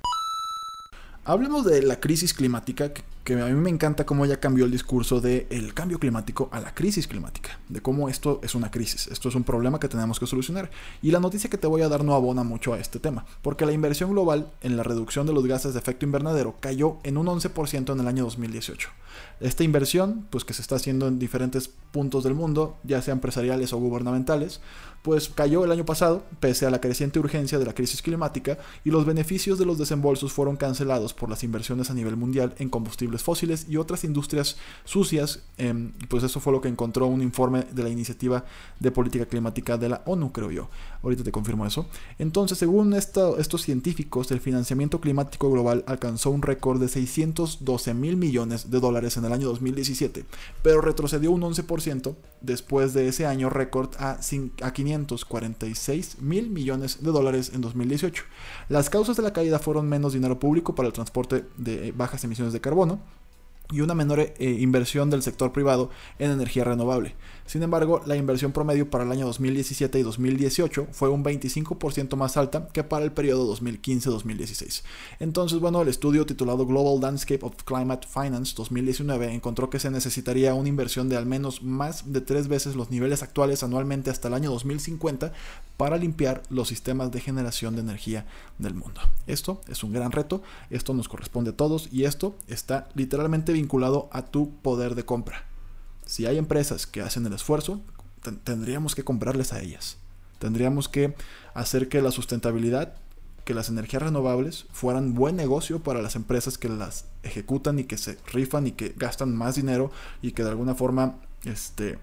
Hablemos 1.24 1.66
de 1.66 1.82
la 1.82 2.00
crisis 2.00 2.32
climática, 2.32 2.92
que, 2.92 3.34
a 3.34 3.46
mí 3.46 3.52
me 3.52 3.68
encanta 3.68 4.06
cómo 4.06 4.24
ya 4.24 4.40
cambió 4.40 4.64
el 4.64 4.70
discurso 4.70 5.20
del 5.20 5.74
cambio 5.74 5.98
climático 5.98 6.48
a 6.50 6.60
la 6.60 6.74
crisis 6.74 7.06
climática, 7.06 7.60
de 7.68 7.82
cómo 7.82 8.08
esto 8.08 8.40
es 8.42 8.54
una 8.54 8.70
crisis, 8.70 9.06
esto 9.06 9.28
es 9.28 9.34
un 9.34 9.44
problema 9.44 9.78
que 9.78 9.86
tenemos 9.86 10.18
que 10.18 10.26
solucionar. 10.26 10.70
Y 11.02 11.10
la 11.10 11.20
noticia 11.20 11.50
que 11.50 11.58
te 11.58 11.66
voy 11.66 11.82
a 11.82 11.88
dar 11.88 12.04
no 12.04 12.14
abona 12.14 12.42
mucho 12.42 12.72
a 12.72 12.80
este 12.80 12.98
tema, 12.98 13.26
porque 13.42 13.66
la 13.66 13.72
inversión 13.72 14.10
global 14.10 14.50
en 14.62 14.78
la 14.78 14.82
reducción 14.82 15.26
de 15.26 15.34
los 15.34 15.46
gases 15.46 15.74
de 15.74 15.78
efecto 15.78 16.06
invernadero 16.06 16.56
cayó 16.58 16.96
en 17.04 17.18
un 17.18 17.26
11% 17.26 17.92
en 17.92 18.00
el 18.00 18.08
año 18.08 18.24
2018. 18.24 18.88
Esta 19.40 19.62
inversión, 19.62 20.26
pues 20.30 20.44
que 20.44 20.54
se 20.54 20.62
está 20.62 20.76
haciendo 20.76 21.06
en 21.06 21.18
diferentes 21.18 21.70
puntos 21.92 22.24
del 22.24 22.34
mundo, 22.34 22.78
ya 22.82 23.02
sea 23.02 23.12
empresariales 23.12 23.72
o 23.72 23.78
gubernamentales, 23.78 24.60
pues 25.02 25.28
cayó 25.28 25.64
el 25.64 25.72
año 25.72 25.84
pasado, 25.84 26.24
pese 26.40 26.66
a 26.66 26.70
la 26.70 26.80
creciente 26.80 27.18
urgencia 27.18 27.58
de 27.58 27.64
la 27.64 27.74
crisis 27.74 28.02
climática, 28.02 28.58
y 28.84 28.90
los 28.90 29.06
beneficios 29.06 29.58
de 29.58 29.64
los 29.64 29.78
desembolsos 29.78 30.32
fueron 30.32 30.56
cancelados 30.56 31.14
por 31.14 31.30
las 31.30 31.42
inversiones 31.42 31.90
a 31.90 31.94
nivel 31.94 32.16
mundial 32.16 32.54
en 32.58 32.68
combustibles 32.68 33.22
fósiles 33.22 33.66
y 33.68 33.76
otras 33.76 34.04
industrias 34.04 34.56
sucias, 34.84 35.40
em, 35.56 35.92
pues 36.08 36.22
eso 36.22 36.40
fue 36.40 36.52
lo 36.52 36.60
que 36.60 36.68
encontró 36.68 37.06
un 37.06 37.22
informe 37.22 37.64
de 37.70 37.82
la 37.82 37.88
Iniciativa 37.88 38.44
de 38.78 38.90
Política 38.90 39.26
Climática 39.26 39.78
de 39.78 39.88
la 39.88 40.02
ONU, 40.06 40.32
creo 40.32 40.50
yo. 40.50 40.68
Ahorita 41.02 41.24
te 41.24 41.32
confirmo 41.32 41.66
eso. 41.66 41.86
Entonces, 42.18 42.58
según 42.58 42.92
estos 42.92 43.62
científicos, 43.62 44.30
el 44.30 44.40
financiamiento 44.40 45.00
climático 45.00 45.50
global 45.50 45.84
alcanzó 45.86 46.30
un 46.30 46.42
récord 46.42 46.80
de 46.80 46.88
612 46.88 47.94
mil 47.94 48.16
millones 48.16 48.70
de 48.70 48.80
dólares 48.80 49.16
en 49.16 49.24
el 49.24 49.32
año 49.32 49.48
2017, 49.48 50.24
pero 50.62 50.80
retrocedió 50.80 51.30
un 51.30 51.42
11% 51.42 52.14
después 52.40 52.92
de 52.92 53.08
ese 53.08 53.26
año 53.26 53.50
récord 53.50 53.90
a, 53.98 54.18
a 54.62 54.72
546 54.90 56.20
mil 56.20 56.50
millones 56.50 57.02
de 57.02 57.10
dólares 57.10 57.52
en 57.54 57.60
2018. 57.60 58.24
Las 58.68 58.90
causas 58.90 59.16
de 59.16 59.22
la 59.22 59.32
caída 59.32 59.58
fueron 59.58 59.88
menos 59.88 60.12
dinero 60.12 60.38
público 60.38 60.74
para 60.74 60.88
el 60.88 60.92
transporte 60.92 61.44
de 61.56 61.92
bajas 61.92 62.24
emisiones 62.24 62.52
de 62.52 62.60
carbono, 62.60 63.00
y 63.72 63.82
una 63.82 63.94
menor 63.94 64.20
eh, 64.20 64.34
inversión 64.38 65.10
del 65.10 65.22
sector 65.22 65.52
privado 65.52 65.90
en 66.18 66.32
energía 66.32 66.64
renovable. 66.64 67.14
Sin 67.50 67.64
embargo, 67.64 68.00
la 68.06 68.14
inversión 68.14 68.52
promedio 68.52 68.88
para 68.90 69.02
el 69.02 69.10
año 69.10 69.26
2017 69.26 69.98
y 69.98 70.02
2018 70.04 70.86
fue 70.92 71.08
un 71.08 71.24
25% 71.24 72.14
más 72.14 72.36
alta 72.36 72.68
que 72.68 72.84
para 72.84 73.04
el 73.04 73.10
periodo 73.10 73.52
2015-2016. 73.56 74.84
Entonces, 75.18 75.58
bueno, 75.58 75.82
el 75.82 75.88
estudio 75.88 76.24
titulado 76.26 76.64
Global 76.64 77.00
Landscape 77.00 77.44
of 77.44 77.56
Climate 77.64 78.06
Finance 78.06 78.54
2019 78.56 79.34
encontró 79.34 79.68
que 79.68 79.80
se 79.80 79.90
necesitaría 79.90 80.54
una 80.54 80.68
inversión 80.68 81.08
de 81.08 81.16
al 81.16 81.26
menos 81.26 81.64
más 81.64 82.12
de 82.12 82.20
tres 82.20 82.46
veces 82.46 82.76
los 82.76 82.92
niveles 82.92 83.24
actuales 83.24 83.64
anualmente 83.64 84.10
hasta 84.10 84.28
el 84.28 84.34
año 84.34 84.52
2050 84.52 85.32
para 85.76 85.96
limpiar 85.96 86.44
los 86.50 86.68
sistemas 86.68 87.10
de 87.10 87.20
generación 87.20 87.74
de 87.74 87.80
energía 87.80 88.26
del 88.58 88.74
mundo. 88.74 89.00
Esto 89.26 89.60
es 89.66 89.82
un 89.82 89.92
gran 89.92 90.12
reto, 90.12 90.40
esto 90.70 90.94
nos 90.94 91.08
corresponde 91.08 91.50
a 91.50 91.56
todos 91.56 91.88
y 91.90 92.04
esto 92.04 92.36
está 92.46 92.88
literalmente 92.94 93.52
vinculado 93.52 94.08
a 94.12 94.26
tu 94.26 94.52
poder 94.62 94.94
de 94.94 95.04
compra. 95.04 95.49
Si 96.10 96.26
hay 96.26 96.38
empresas 96.38 96.88
que 96.88 97.02
hacen 97.02 97.24
el 97.24 97.34
esfuerzo, 97.34 97.80
tendríamos 98.42 98.96
que 98.96 99.04
comprarles 99.04 99.52
a 99.52 99.60
ellas. 99.60 99.96
Tendríamos 100.40 100.88
que 100.88 101.14
hacer 101.54 101.88
que 101.88 102.02
la 102.02 102.10
sustentabilidad, 102.10 102.96
que 103.44 103.54
las 103.54 103.68
energías 103.68 104.02
renovables 104.02 104.66
fueran 104.72 105.14
buen 105.14 105.36
negocio 105.36 105.84
para 105.84 106.02
las 106.02 106.16
empresas 106.16 106.58
que 106.58 106.68
las 106.68 107.04
ejecutan 107.22 107.78
y 107.78 107.84
que 107.84 107.96
se 107.96 108.18
rifan 108.26 108.66
y 108.66 108.72
que 108.72 108.92
gastan 108.96 109.36
más 109.36 109.54
dinero 109.54 109.92
y 110.20 110.32
que 110.32 110.42
de 110.42 110.50
alguna 110.50 110.74
forma 110.74 111.14
este 111.44 111.96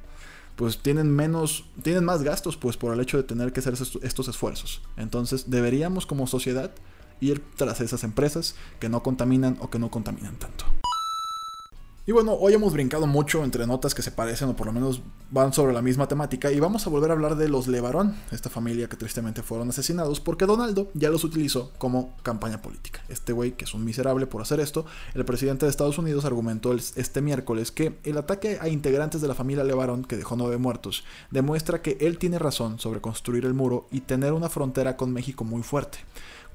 pues 0.55 0.77
tienen 0.77 1.13
menos 1.13 1.65
tienen 1.83 2.05
más 2.05 2.23
gastos 2.23 2.55
pues 2.55 2.77
por 2.77 2.93
el 2.93 3.01
hecho 3.01 3.17
de 3.17 3.23
tener 3.23 3.51
que 3.51 3.59
hacer 3.59 3.73
estos 3.73 4.27
esfuerzos. 4.29 4.83
Entonces, 4.95 5.49
deberíamos 5.49 6.05
como 6.05 6.27
sociedad 6.27 6.71
ir 7.19 7.43
tras 7.57 7.81
esas 7.81 8.05
empresas 8.05 8.55
que 8.79 8.87
no 8.87 9.03
contaminan 9.03 9.57
o 9.59 9.69
que 9.69 9.79
no 9.79 9.91
contaminan 9.91 10.37
tanto. 10.37 10.63
Y 12.09 12.13
bueno, 12.13 12.35
hoy 12.35 12.53
hemos 12.53 12.71
brincado 12.71 13.05
mucho 13.05 13.43
entre 13.43 13.67
notas 13.67 13.93
que 13.93 14.01
se 14.01 14.11
parecen 14.11 14.47
o 14.47 14.55
por 14.55 14.65
lo 14.65 14.71
menos 14.71 15.01
van 15.29 15.51
sobre 15.51 15.73
la 15.73 15.81
misma 15.81 16.07
temática 16.07 16.49
y 16.53 16.59
vamos 16.61 16.87
a 16.87 16.89
volver 16.89 17.09
a 17.09 17.13
hablar 17.15 17.35
de 17.35 17.49
los 17.49 17.67
Levarón, 17.67 18.15
esta 18.31 18.49
familia 18.49 18.87
que 18.87 18.95
tristemente 18.95 19.43
fueron 19.43 19.67
asesinados 19.67 20.21
porque 20.21 20.45
Donaldo 20.45 20.89
ya 20.93 21.09
los 21.09 21.25
utilizó 21.25 21.73
como 21.77 22.15
campaña 22.23 22.61
política. 22.61 23.01
Este 23.09 23.33
güey 23.33 23.57
que 23.57 23.65
es 23.65 23.73
un 23.73 23.83
miserable 23.83 24.25
por 24.25 24.41
hacer 24.41 24.61
esto, 24.61 24.85
el 25.15 25.25
presidente 25.25 25.65
de 25.65 25.69
Estados 25.69 25.97
Unidos 25.97 26.23
argumentó 26.23 26.71
este 26.71 27.21
miércoles 27.21 27.73
que 27.73 27.99
el 28.05 28.17
ataque 28.17 28.57
a 28.61 28.69
integrantes 28.69 29.19
de 29.19 29.27
la 29.27 29.35
familia 29.35 29.65
Levarón, 29.65 30.05
que 30.05 30.15
dejó 30.15 30.37
nueve 30.37 30.55
muertos, 30.55 31.03
demuestra 31.29 31.81
que 31.81 31.97
él 31.99 32.19
tiene 32.19 32.39
razón 32.39 32.79
sobre 32.79 33.01
construir 33.01 33.43
el 33.43 33.53
muro 33.53 33.89
y 33.91 33.99
tener 33.99 34.31
una 34.31 34.47
frontera 34.47 34.95
con 34.95 35.11
México 35.11 35.43
muy 35.43 35.61
fuerte. 35.61 35.97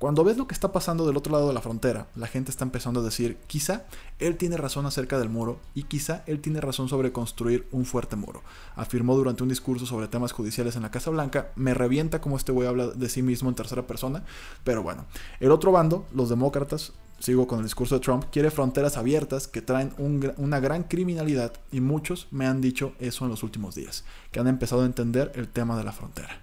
Cuando 0.03 0.25
ves 0.25 0.37
lo 0.37 0.49
que 0.49 0.55
está 0.55 0.73
pasando 0.73 1.07
del 1.07 1.17
otro 1.17 1.33
lado 1.33 1.47
de 1.47 1.55
la 1.55 1.61
frontera, 1.61 2.09
la 2.17 2.27
gente 2.27 2.51
está 2.51 2.65
empezando 2.65 2.99
a 2.99 3.05
decir, 3.05 3.39
quizá 3.47 3.85
él 4.19 4.37
tiene 4.37 4.57
razón 4.57 4.85
acerca 4.85 5.17
del 5.17 5.29
muro 5.29 5.61
y 5.77 5.85
quizá 5.85 6.25
él 6.27 6.41
tiene 6.41 6.61
razón 6.61 6.89
sobre 6.89 7.13
construir 7.13 7.69
un 7.71 7.85
fuerte 7.85 8.17
muro. 8.17 8.43
Afirmó 8.75 9.15
durante 9.15 9.45
un 9.45 9.49
discurso 9.49 9.87
sobre 9.87 10.09
temas 10.09 10.33
judiciales 10.33 10.75
en 10.75 10.83
la 10.83 10.91
Casa 10.91 11.11
Blanca, 11.11 11.53
me 11.55 11.73
revienta 11.73 12.21
como 12.21 12.37
este 12.37 12.51
güey 12.51 12.67
habla 12.67 12.89
de 12.89 13.09
sí 13.09 13.23
mismo 13.23 13.49
en 13.49 13.55
tercera 13.55 13.87
persona, 13.87 14.25
pero 14.65 14.83
bueno, 14.83 15.05
el 15.39 15.53
otro 15.53 15.71
bando, 15.71 16.05
los 16.13 16.29
demócratas, 16.29 16.95
sigo 17.21 17.47
con 17.47 17.61
el 17.61 17.65
discurso 17.67 17.95
de 17.95 18.01
Trump, 18.01 18.25
quiere 18.33 18.51
fronteras 18.51 18.97
abiertas 18.97 19.47
que 19.47 19.63
traen 19.63 19.93
una 20.37 20.59
gran 20.59 20.83
criminalidad 20.83 21.53
y 21.71 21.81
muchos 21.81 22.27
me 22.33 22.49
han 22.49 22.61
dicho 22.61 22.93
eso 22.99 23.25
en 23.25 23.31
los 23.31 23.45
últimos 23.45 23.77
días, 23.77 24.03
que 24.33 24.41
han 24.41 24.49
empezado 24.49 24.83
a 24.83 24.87
entender 24.87 25.31
el 25.37 25.47
tema 25.47 25.79
de 25.79 25.85
la 25.85 25.93
frontera. 25.93 26.41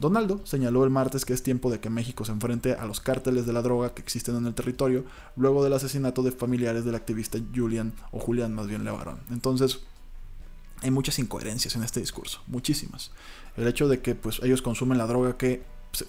Donaldo 0.00 0.40
señaló 0.44 0.84
el 0.84 0.90
martes 0.90 1.24
que 1.24 1.32
es 1.32 1.42
tiempo 1.42 1.70
de 1.70 1.80
que 1.80 1.88
México 1.88 2.24
se 2.24 2.32
enfrente 2.32 2.72
a 2.74 2.84
los 2.86 3.00
cárteles 3.00 3.46
de 3.46 3.52
la 3.52 3.62
droga 3.62 3.94
que 3.94 4.02
existen 4.02 4.36
en 4.36 4.46
el 4.46 4.54
territorio 4.54 5.04
luego 5.36 5.62
del 5.62 5.72
asesinato 5.72 6.22
de 6.22 6.32
familiares 6.32 6.84
del 6.84 6.96
activista 6.96 7.38
Julian, 7.54 7.94
o 8.10 8.18
Julián 8.18 8.54
más 8.54 8.66
bien 8.66 8.84
Levarón. 8.84 9.20
Entonces, 9.30 9.80
hay 10.82 10.90
muchas 10.90 11.18
incoherencias 11.18 11.76
en 11.76 11.84
este 11.84 12.00
discurso, 12.00 12.42
muchísimas. 12.46 13.12
El 13.56 13.68
hecho 13.68 13.88
de 13.88 14.00
que 14.00 14.14
pues, 14.14 14.40
ellos 14.42 14.62
consumen 14.62 14.98
la 14.98 15.06
droga 15.06 15.36
que 15.36 15.62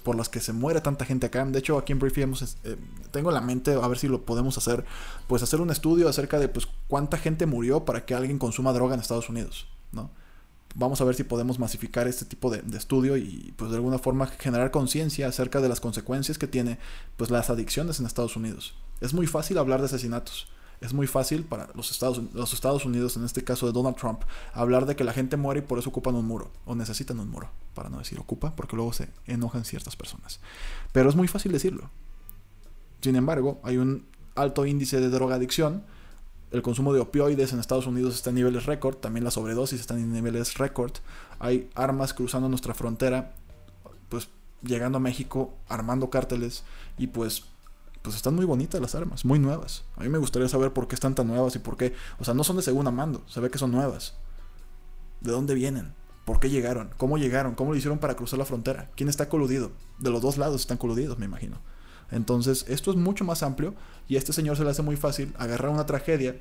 por 0.04 0.16
las 0.16 0.30
que 0.30 0.40
se 0.40 0.52
muere 0.52 0.82
tanta 0.82 1.06
gente 1.06 1.28
acá. 1.28 1.46
De 1.46 1.60
hecho, 1.60 1.78
aquí 1.78 1.94
en 1.94 2.00
Briefy 2.00 2.24
hemos, 2.24 2.58
eh, 2.64 2.76
tengo 3.12 3.30
en 3.30 3.36
la 3.36 3.42
mente, 3.42 3.74
a 3.74 3.88
ver 3.88 4.00
si 4.00 4.08
lo 4.08 4.26
podemos 4.26 4.58
hacer, 4.58 4.84
pues 5.28 5.44
hacer 5.44 5.62
un 5.62 5.70
estudio 5.70 6.10
acerca 6.10 6.40
de 6.40 6.50
pues 6.50 6.68
cuánta 6.88 7.18
gente 7.18 7.46
murió 7.46 7.86
para 7.86 8.04
que 8.06 8.16
alguien 8.16 8.40
consuma 8.40 8.74
droga 8.74 8.96
en 8.96 9.02
Estados 9.02 9.30
Unidos, 9.30 9.68
¿no? 9.92 10.10
Vamos 10.76 11.02
a 11.02 11.06
ver 11.06 11.16
si 11.16 11.24
podemos 11.24 11.58
masificar 11.58 12.08
este 12.08 12.26
tipo 12.26 12.50
de, 12.52 12.62
estudio 12.78 13.18
y 13.18 13.54
pues 13.58 13.72
de 13.72 13.78
alguna 13.78 13.98
forma 13.98 14.28
generar 14.28 14.72
conciencia 14.72 15.28
acerca 15.28 15.62
de 15.62 15.70
las 15.70 15.80
consecuencias 15.80 16.38
que 16.38 16.48
tiene 16.48 16.78
pues 17.18 17.32
las 17.32 17.50
adicciones 17.50 18.00
en 18.00 18.06
Estados 18.06 18.36
Unidos. 18.36 18.76
Es 19.02 19.14
muy 19.14 19.26
fácil 19.26 19.58
hablar 19.58 19.80
de 19.80 19.86
asesinatos. 19.88 20.48
Es 20.82 20.94
muy 20.94 21.08
fácil 21.08 21.44
para 21.44 21.70
los 21.74 21.90
Estados, 21.90 22.22
los 22.34 22.54
Estados 22.54 22.86
Unidos, 22.86 23.16
en 23.16 23.24
este 23.24 23.44
caso 23.44 23.66
de 23.66 23.72
Donald 23.72 23.96
Trump, 23.96 24.22
hablar 24.54 24.86
de 24.86 24.98
que 24.98 25.06
la 25.06 25.14
gente 25.14 25.38
muere 25.38 25.62
y 25.62 25.64
por 25.64 25.80
eso 25.80 25.90
ocupan 25.90 26.16
un 26.16 26.26
muro, 26.26 26.52
o 26.66 26.76
necesitan 26.76 27.18
un 27.20 27.30
muro, 27.30 27.50
para 27.74 27.90
no 27.90 27.98
decir 27.98 28.20
ocupa, 28.20 28.54
porque 28.56 28.76
luego 28.76 28.92
se 28.92 29.08
enojan 29.26 29.64
ciertas 29.64 29.96
personas. 29.96 30.42
Pero 30.92 31.10
es 31.10 31.16
muy 31.16 31.30
fácil 31.30 31.54
decirlo. 31.54 31.90
Sin 33.00 33.16
embargo, 33.16 33.62
hay 33.64 33.78
un 33.78 34.06
alto 34.36 34.66
índice 34.66 35.00
de 35.00 35.10
drogadicción, 35.10 35.84
el 36.52 36.62
consumo 36.62 36.94
de 36.94 37.00
opioides 37.00 37.54
en 37.54 37.60
Estados 37.60 37.88
Unidos 37.88 38.16
está 38.16 38.30
en 38.30 38.38
niveles 38.38 38.66
récord, 38.66 38.96
también 38.96 39.24
la 39.24 39.32
sobredosis 39.32 39.80
están 39.80 40.00
en 40.00 40.14
niveles 40.14 40.58
récord. 40.58 40.94
Hay 41.40 41.70
armas 41.76 42.14
cruzando 42.14 42.50
nuestra 42.50 42.74
frontera, 42.74 43.36
pues 44.10 44.30
llegando 44.62 44.98
a 44.98 45.02
México, 45.02 45.54
armando 45.68 46.10
cárteles 46.10 46.64
y 46.98 47.08
pues 47.08 47.46
pues 48.02 48.16
están 48.16 48.36
muy 48.36 48.46
bonitas 48.46 48.80
las 48.80 48.94
armas, 48.94 49.26
muy 49.26 49.40
nuevas. 49.40 49.84
A 49.98 50.04
mí 50.04 50.10
me 50.10 50.20
gustaría 50.20 50.48
saber 50.48 50.72
por 50.72 50.88
qué 50.88 50.94
están 50.94 51.16
tan 51.16 51.26
nuevas 51.26 51.56
y 51.56 51.60
por 51.60 51.76
qué, 51.76 51.94
o 52.20 52.24
sea, 52.24 52.36
no 52.36 52.44
son 52.44 52.56
de 52.56 52.62
segunda 52.62 52.92
mando, 52.92 53.24
se 53.28 53.40
ve 53.40 53.50
que 53.50 53.58
son 53.58 53.72
nuevas. 53.72 54.14
¿De 55.22 55.32
dónde 55.32 55.56
vienen? 55.56 55.96
¿Por 56.24 56.40
qué 56.40 56.52
llegaron? 56.52 56.92
¿Cómo 56.98 57.18
llegaron? 57.18 57.56
¿Cómo 57.56 57.72
lo 57.72 57.78
hicieron 57.78 57.98
para 57.98 58.16
cruzar 58.16 58.38
la 58.38 58.46
frontera? 58.46 58.92
¿Quién 58.96 59.10
está 59.10 59.28
coludido? 59.28 59.72
De 59.98 60.12
los 60.12 60.22
dos 60.22 60.38
lados 60.38 60.62
están 60.62 60.78
coludidos, 60.78 61.18
me 61.18 61.26
imagino. 61.26 61.58
Entonces, 62.12 62.66
esto 62.68 62.92
es 62.92 62.98
mucho 62.98 63.26
más 63.26 63.44
amplio 63.44 63.74
y 64.08 64.16
a 64.16 64.20
este 64.20 64.34
señor 64.34 64.58
se 64.58 64.64
le 64.64 64.70
hace 64.70 64.82
muy 64.82 64.96
fácil 64.96 65.34
agarrar 65.38 65.72
una 65.72 65.86
tragedia 65.86 66.36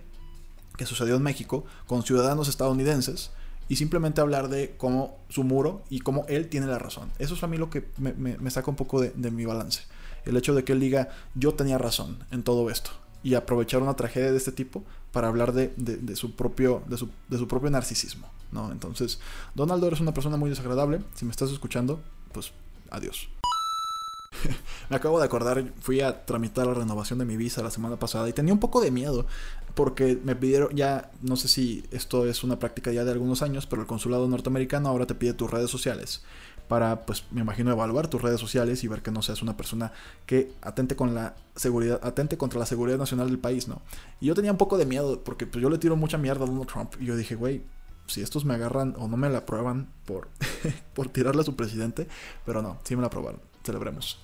que 0.77 0.87
sucedió 0.87 1.17
en 1.17 1.23
México 1.23 1.65
con 1.87 2.03
ciudadanos 2.03 2.49
estadounidenses 2.49 3.31
y 3.69 3.77
simplemente 3.77 4.21
hablar 4.21 4.49
de 4.49 4.75
cómo 4.77 5.17
su 5.29 5.45
muro 5.45 5.83
y 5.89 6.01
cómo 6.01 6.27
él 6.29 6.49
tiene 6.49 6.67
la 6.67 6.79
razón. 6.79 7.11
Eso 7.19 7.35
es 7.35 7.43
a 7.43 7.47
mí 7.47 7.57
lo 7.57 7.71
que 7.71 7.87
me, 7.99 8.51
saca 8.51 8.71
un 8.71 8.77
poco 8.77 9.01
de, 9.01 9.31
mi 9.31 9.45
balance. 9.45 9.83
El 10.25 10.37
hecho 10.37 10.55
de 10.55 10.65
que 10.65 10.73
él 10.73 10.81
diga 10.81 11.09
yo 11.35 11.55
tenía 11.55 11.79
razón 11.79 12.19
en 12.31 12.43
todo 12.43 12.71
esto 12.71 12.91
y 13.23 13.35
aprovechar 13.35 13.83
una 13.83 13.95
tragedia 13.95 14.31
de 14.33 14.37
este 14.37 14.53
tipo 14.53 14.85
para 15.13 15.29
hablar 15.29 15.53
de, 15.53 15.73
su, 16.17 16.35
propio, 16.35 16.83
de, 16.87 16.99
su, 16.99 17.49
propio 17.49 17.71
narcisismo. 17.71 18.29
¿no? 18.53 18.71
Entonces, 18.71 19.19
Donaldo 19.55 19.87
eres 19.87 20.01
una 20.01 20.13
persona 20.13 20.37
muy 20.37 20.51
desagradable. 20.51 21.01
Si 21.15 21.25
me 21.25 21.31
estás 21.31 21.51
escuchando, 21.51 22.01
pues 22.33 22.53
adiós. 22.91 23.29
Me 24.91 24.97
acabo 24.97 25.19
de 25.19 25.25
acordar, 25.25 25.65
fui 25.81 26.01
a 26.01 26.25
tramitar 26.25 26.67
la 26.67 26.75
renovación 26.75 27.19
de 27.19 27.25
mi 27.25 27.37
visa 27.37 27.63
la 27.63 27.71
semana 27.71 27.97
pasada 27.97 28.29
y 28.29 28.33
tenía 28.33 28.53
un 28.53 28.61
poco 28.61 28.81
de 28.81 28.91
miedo 28.91 29.27
porque 29.75 30.19
me 30.23 30.37
pidieron 30.37 30.75
ya, 30.75 31.11
no 31.21 31.37
sé 31.37 31.49
si 31.49 31.85
esto 31.91 32.27
es 32.27 32.45
una 32.45 32.59
práctica 32.59 32.93
ya 32.93 33.05
de 33.05 33.13
algunos 33.13 33.43
años, 33.43 33.67
pero 33.67 33.83
el 33.83 33.89
consulado 33.89 34.29
norteamericano 34.29 34.89
ahora 34.89 35.07
te 35.07 35.15
pide 35.15 35.35
tus 35.35 35.51
redes 35.51 35.71
sociales 35.71 36.23
para, 36.69 37.05
pues 37.05 37.25
me 37.31 37.43
imagino, 37.43 37.71
evaluar 37.71 38.09
tus 38.09 38.23
redes 38.23 38.41
sociales 38.41 38.83
y 38.85 38.89
ver 38.89 39.03
que 39.03 39.11
no 39.11 39.23
seas 39.23 39.43
una 39.43 39.57
persona 39.57 39.93
que 40.27 40.53
atente 40.63 40.97
con 40.97 41.15
la 41.15 41.35
seguridad, 41.57 42.01
atente 42.03 42.39
contra 42.39 42.59
la 42.59 42.67
seguridad 42.67 42.99
nacional 42.99 43.29
del 43.29 43.39
país, 43.39 43.69
¿no? 43.69 43.83
Y 44.21 44.27
yo 44.27 44.35
tenía 44.35 44.53
un 44.53 44.59
poco 44.59 44.79
de 44.79 44.87
miedo 44.87 45.23
porque 45.23 45.47
pues, 45.47 45.63
yo 45.63 45.69
le 45.69 45.79
tiro 45.79 45.97
mucha 45.97 46.19
mierda 46.19 46.45
a 46.45 46.49
Donald 46.49 46.67
Trump 46.67 46.95
y 47.01 47.07
yo 47.07 47.17
dije, 47.17 47.35
güey, 47.35 47.63
si 48.07 48.23
estos 48.23 48.45
me 48.45 48.55
agarran 48.55 48.95
o 48.99 49.09
no 49.09 49.17
me 49.17 49.29
la 49.29 49.39
aprueban 49.39 49.89
por, 50.07 50.29
por 50.95 51.09
tirarle 51.09 51.43
a 51.43 51.45
su 51.45 51.57
presidente, 51.57 52.09
pero 52.47 52.63
no, 52.63 52.79
sí 52.85 52.97
me 52.97 53.03
la 53.03 53.09
aprobaron, 53.09 53.41
celebremos 53.65 54.19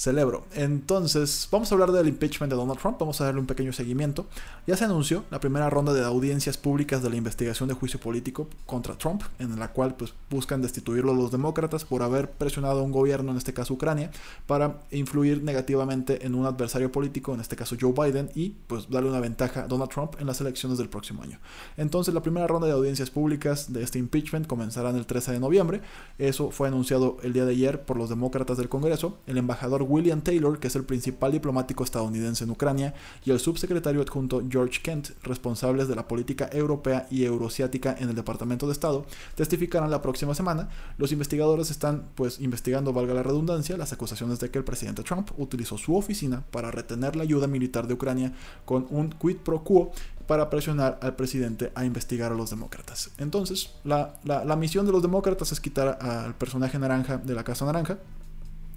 celebro. 0.00 0.46
Entonces, 0.54 1.46
vamos 1.52 1.70
a 1.70 1.74
hablar 1.74 1.92
del 1.92 2.08
impeachment 2.08 2.50
de 2.50 2.56
Donald 2.56 2.80
Trump, 2.80 2.96
vamos 2.98 3.20
a 3.20 3.24
darle 3.24 3.38
un 3.38 3.46
pequeño 3.46 3.70
seguimiento. 3.74 4.26
Ya 4.66 4.74
se 4.74 4.86
anunció 4.86 5.24
la 5.30 5.40
primera 5.40 5.68
ronda 5.68 5.92
de 5.92 6.02
audiencias 6.02 6.56
públicas 6.56 7.02
de 7.02 7.10
la 7.10 7.16
investigación 7.16 7.68
de 7.68 7.74
juicio 7.74 8.00
político 8.00 8.48
contra 8.64 8.96
Trump, 8.96 9.22
en 9.38 9.58
la 9.58 9.72
cual 9.72 9.96
pues, 9.96 10.14
buscan 10.30 10.62
destituirlo 10.62 11.12
los 11.12 11.30
demócratas 11.30 11.84
por 11.84 12.02
haber 12.02 12.30
presionado 12.30 12.80
a 12.80 12.82
un 12.82 12.92
gobierno, 12.92 13.30
en 13.30 13.36
este 13.36 13.52
caso 13.52 13.74
Ucrania, 13.74 14.10
para 14.46 14.80
influir 14.90 15.42
negativamente 15.42 16.24
en 16.24 16.34
un 16.34 16.46
adversario 16.46 16.90
político, 16.90 17.34
en 17.34 17.40
este 17.40 17.54
caso 17.54 17.76
Joe 17.78 17.92
Biden, 17.92 18.30
y 18.34 18.54
pues 18.68 18.88
darle 18.88 19.10
una 19.10 19.20
ventaja 19.20 19.64
a 19.64 19.66
Donald 19.66 19.90
Trump 19.90 20.14
en 20.18 20.26
las 20.26 20.40
elecciones 20.40 20.78
del 20.78 20.88
próximo 20.88 21.22
año. 21.22 21.38
Entonces, 21.76 22.14
la 22.14 22.22
primera 22.22 22.46
ronda 22.46 22.66
de 22.66 22.72
audiencias 22.72 23.10
públicas 23.10 23.70
de 23.70 23.82
este 23.82 23.98
impeachment 23.98 24.46
comenzará 24.46 24.88
el 24.88 25.04
13 25.04 25.32
de 25.32 25.40
noviembre. 25.40 25.82
Eso 26.16 26.50
fue 26.50 26.68
anunciado 26.68 27.18
el 27.22 27.34
día 27.34 27.44
de 27.44 27.52
ayer 27.52 27.82
por 27.82 27.98
los 27.98 28.08
demócratas 28.08 28.56
del 28.56 28.70
Congreso. 28.70 29.18
El 29.26 29.36
embajador 29.36 29.89
William 29.90 30.20
Taylor, 30.20 30.58
que 30.58 30.68
es 30.68 30.76
el 30.76 30.84
principal 30.84 31.32
diplomático 31.32 31.84
estadounidense 31.84 32.44
en 32.44 32.50
Ucrania, 32.50 32.94
y 33.24 33.30
el 33.30 33.40
subsecretario 33.40 34.00
adjunto 34.00 34.42
George 34.48 34.80
Kent, 34.82 35.10
responsables 35.22 35.88
de 35.88 35.96
la 35.96 36.06
política 36.06 36.48
europea 36.52 37.06
y 37.10 37.24
euroasiática 37.24 37.96
en 37.98 38.08
el 38.08 38.14
Departamento 38.14 38.66
de 38.66 38.72
Estado, 38.72 39.04
testificarán 39.34 39.90
la 39.90 40.00
próxima 40.00 40.34
semana. 40.34 40.68
Los 40.96 41.12
investigadores 41.12 41.70
están, 41.70 42.04
pues, 42.14 42.40
investigando, 42.40 42.92
valga 42.92 43.14
la 43.14 43.22
redundancia, 43.22 43.76
las 43.76 43.92
acusaciones 43.92 44.38
de 44.38 44.50
que 44.50 44.58
el 44.58 44.64
presidente 44.64 45.02
Trump 45.02 45.30
utilizó 45.36 45.76
su 45.76 45.96
oficina 45.96 46.44
para 46.50 46.70
retener 46.70 47.16
la 47.16 47.24
ayuda 47.24 47.46
militar 47.46 47.86
de 47.86 47.94
Ucrania 47.94 48.32
con 48.64 48.86
un 48.90 49.10
quid 49.10 49.36
pro 49.38 49.64
quo 49.64 49.90
para 50.26 50.48
presionar 50.48 50.98
al 51.02 51.16
presidente 51.16 51.72
a 51.74 51.84
investigar 51.84 52.30
a 52.30 52.36
los 52.36 52.50
demócratas. 52.50 53.10
Entonces, 53.18 53.74
la, 53.82 54.14
la 54.22 54.54
misión 54.56 54.86
de 54.86 54.92
los 54.92 55.02
demócratas 55.02 55.50
es 55.50 55.60
quitar 55.60 55.98
al 56.00 56.36
personaje 56.36 56.78
naranja 56.78 57.18
de 57.18 57.34
la 57.34 57.42
Casa 57.42 57.64
Naranja, 57.64 57.98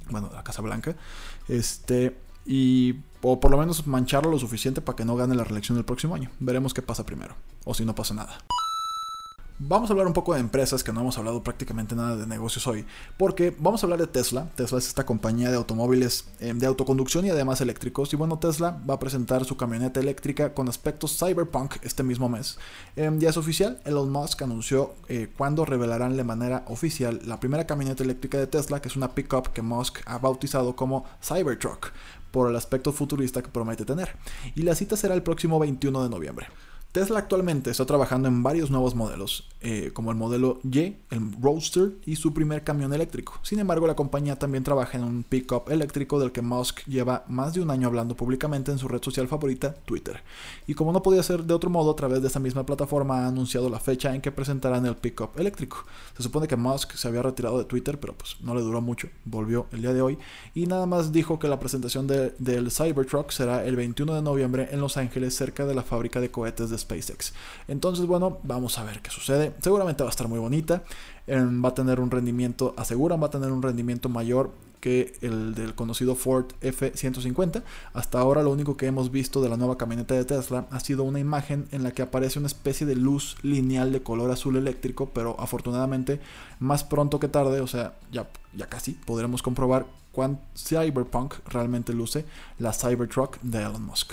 bueno, 0.09 0.29
la 0.33 0.43
Casa 0.43 0.61
Blanca, 0.61 0.95
este, 1.47 2.17
y 2.45 2.95
o 3.21 3.39
por 3.39 3.51
lo 3.51 3.57
menos 3.57 3.87
mancharlo 3.87 4.31
lo 4.31 4.39
suficiente 4.39 4.81
para 4.81 4.95
que 4.95 5.05
no 5.05 5.15
gane 5.15 5.35
la 5.35 5.43
reelección 5.43 5.77
del 5.77 5.85
próximo 5.85 6.15
año. 6.15 6.29
Veremos 6.39 6.73
qué 6.73 6.81
pasa 6.81 7.05
primero, 7.05 7.35
o 7.65 7.73
si 7.73 7.85
no 7.85 7.95
pasa 7.95 8.13
nada. 8.13 8.37
Vamos 9.59 9.89
a 9.89 9.93
hablar 9.93 10.07
un 10.07 10.13
poco 10.13 10.33
de 10.33 10.39
empresas 10.39 10.83
que 10.83 10.91
no 10.91 11.01
hemos 11.01 11.17
hablado 11.19 11.43
prácticamente 11.43 11.95
nada 11.95 12.15
de 12.15 12.25
negocios 12.25 12.65
hoy, 12.65 12.85
porque 13.17 13.55
vamos 13.59 13.83
a 13.83 13.85
hablar 13.85 13.99
de 13.99 14.07
Tesla. 14.07 14.49
Tesla 14.55 14.79
es 14.79 14.87
esta 14.87 15.05
compañía 15.05 15.51
de 15.51 15.57
automóviles 15.57 16.25
eh, 16.39 16.53
de 16.55 16.65
autoconducción 16.65 17.25
y 17.27 17.29
además 17.29 17.61
eléctricos. 17.61 18.11
Y 18.13 18.15
bueno, 18.15 18.39
Tesla 18.39 18.81
va 18.89 18.95
a 18.95 18.99
presentar 18.99 19.45
su 19.45 19.55
camioneta 19.55 19.99
eléctrica 19.99 20.55
con 20.55 20.69
aspectos 20.69 21.19
cyberpunk 21.19 21.75
este 21.83 22.01
mismo 22.01 22.29
mes. 22.29 22.57
Em, 22.95 23.19
ya 23.19 23.29
es 23.29 23.37
oficial, 23.37 23.79
Elon 23.85 24.11
Musk 24.11 24.41
anunció 24.41 24.95
eh, 25.07 25.31
cuándo 25.37 25.65
revelarán 25.65 26.17
de 26.17 26.23
manera 26.23 26.65
oficial 26.67 27.21
la 27.23 27.39
primera 27.39 27.67
camioneta 27.67 28.03
eléctrica 28.03 28.39
de 28.39 28.47
Tesla, 28.47 28.81
que 28.81 28.87
es 28.87 28.95
una 28.95 29.13
pickup 29.13 29.49
que 29.49 29.61
Musk 29.61 29.99
ha 30.07 30.17
bautizado 30.17 30.75
como 30.75 31.05
Cybertruck 31.21 31.91
por 32.31 32.49
el 32.49 32.55
aspecto 32.55 32.91
futurista 32.91 33.43
que 33.43 33.49
promete 33.49 33.85
tener. 33.85 34.15
Y 34.55 34.63
la 34.63 34.73
cita 34.73 34.97
será 34.97 35.13
el 35.13 35.21
próximo 35.21 35.59
21 35.59 36.01
de 36.01 36.09
noviembre. 36.09 36.47
Tesla 36.93 37.17
actualmente 37.17 37.71
está 37.71 37.87
trabajando 37.87 38.27
en 38.27 38.43
varios 38.43 38.69
nuevos 38.69 38.93
modelos, 38.93 39.49
eh, 39.61 39.89
como 39.95 40.11
el 40.11 40.17
modelo 40.17 40.59
Y, 40.63 40.97
el 41.09 41.41
Roadster 41.41 41.93
y 42.05 42.17
su 42.17 42.35
primer 42.35 42.63
camión 42.63 42.93
eléctrico. 42.93 43.39
Sin 43.41 43.57
embargo, 43.57 43.87
la 43.87 43.95
compañía 43.95 44.37
también 44.37 44.63
trabaja 44.63 44.99
en 44.99 45.03
un 45.03 45.23
pickup 45.23 45.71
eléctrico 45.71 46.19
del 46.19 46.31
que 46.31 46.43
Musk 46.43 46.85
lleva 46.85 47.25
más 47.27 47.55
de 47.55 47.61
un 47.61 47.71
año 47.71 47.87
hablando 47.87 48.15
públicamente 48.15 48.71
en 48.71 48.77
su 48.77 48.87
red 48.87 49.01
social 49.01 49.27
favorita, 49.27 49.73
Twitter. 49.73 50.21
Y 50.67 50.75
como 50.75 50.93
no 50.93 51.01
podía 51.01 51.23
ser 51.23 51.43
de 51.45 51.55
otro 51.55 51.71
modo, 51.71 51.89
a 51.89 51.95
través 51.95 52.21
de 52.21 52.27
esa 52.27 52.39
misma 52.39 52.63
plataforma 52.63 53.23
ha 53.23 53.27
anunciado 53.27 53.71
la 53.71 53.79
fecha 53.79 54.13
en 54.13 54.21
que 54.21 54.31
presentarán 54.31 54.85
el 54.85 54.95
pickup 54.95 55.39
eléctrico. 55.39 55.85
Se 56.15 56.21
supone 56.21 56.47
que 56.47 56.57
Musk 56.57 56.93
se 56.93 57.07
había 57.07 57.23
retirado 57.23 57.57
de 57.57 57.65
Twitter, 57.65 57.99
pero 57.99 58.13
pues 58.13 58.37
no 58.41 58.53
le 58.53 58.61
duró 58.61 58.81
mucho, 58.81 59.09
volvió 59.25 59.65
el 59.71 59.81
día 59.81 59.93
de 59.93 60.01
hoy 60.03 60.19
y 60.53 60.67
nada 60.67 60.85
más 60.85 61.11
dijo 61.11 61.39
que 61.39 61.47
la 61.47 61.59
presentación 61.59 62.05
del 62.05 62.69
Cybertruck 62.71 63.31
será 63.31 63.65
el 63.65 63.77
21 63.77 64.13
de 64.13 64.21
noviembre 64.21 64.69
en 64.71 64.79
Los 64.79 64.97
Ángeles, 64.97 65.33
cerca 65.35 65.65
de 65.65 65.73
la 65.73 65.81
fábrica 65.81 66.21
de 66.21 66.29
cohetes 66.29 66.69
de 66.69 66.82
SpaceX. 66.83 67.33
Entonces, 67.67 68.05
bueno, 68.05 68.39
vamos 68.43 68.77
a 68.77 68.83
ver 68.83 69.01
qué 69.01 69.09
sucede. 69.09 69.53
Seguramente 69.61 70.03
va 70.03 70.09
a 70.09 70.11
estar 70.11 70.27
muy 70.27 70.39
bonita. 70.39 70.83
Em, 71.25 71.63
va 71.63 71.69
a 71.69 71.73
tener 71.73 71.99
un 71.99 72.11
rendimiento, 72.11 72.73
aseguran, 72.77 73.21
va 73.21 73.27
a 73.27 73.31
tener 73.31 73.51
un 73.51 73.61
rendimiento 73.61 74.09
mayor 74.09 74.51
que 74.83 75.13
el 75.21 75.55
del 75.55 75.75
conocido 75.75 76.13
Ford 76.13 76.47
F-150. 76.59 77.63
Hasta 77.93 78.19
ahora 78.19 78.43
lo 78.43 78.51
único 78.51 78.75
que 78.75 78.85
hemos 78.85 79.11
visto 79.11 79.41
de 79.41 79.47
la 79.47 79.55
nueva 79.55 79.77
camioneta 79.77 80.13
de 80.13 80.25
Tesla 80.25 80.67
ha 80.71 80.81
sido 80.81 81.05
una 81.05 81.21
imagen 81.21 81.69
en 81.71 81.83
la 81.83 81.91
que 81.91 82.01
aparece 82.01 82.37
una 82.37 82.49
especie 82.49 82.85
de 82.85 82.97
luz 82.97 83.37
lineal 83.43 83.93
de 83.93 84.03
color 84.03 84.29
azul 84.29 84.57
eléctrico, 84.57 85.11
pero 85.13 85.37
afortunadamente 85.39 86.19
más 86.59 86.83
pronto 86.83 87.17
que 87.17 87.29
tarde, 87.29 87.61
o 87.61 87.67
sea, 87.67 87.93
ya, 88.11 88.27
ya 88.53 88.67
casi 88.67 88.91
podremos 88.91 89.41
comprobar 89.41 89.85
cuán 90.11 90.41
cyberpunk 90.53 91.35
realmente 91.47 91.93
luce 91.93 92.25
la 92.59 92.73
Cybertruck 92.73 93.39
de 93.41 93.59
Elon 93.59 93.85
Musk. 93.85 94.11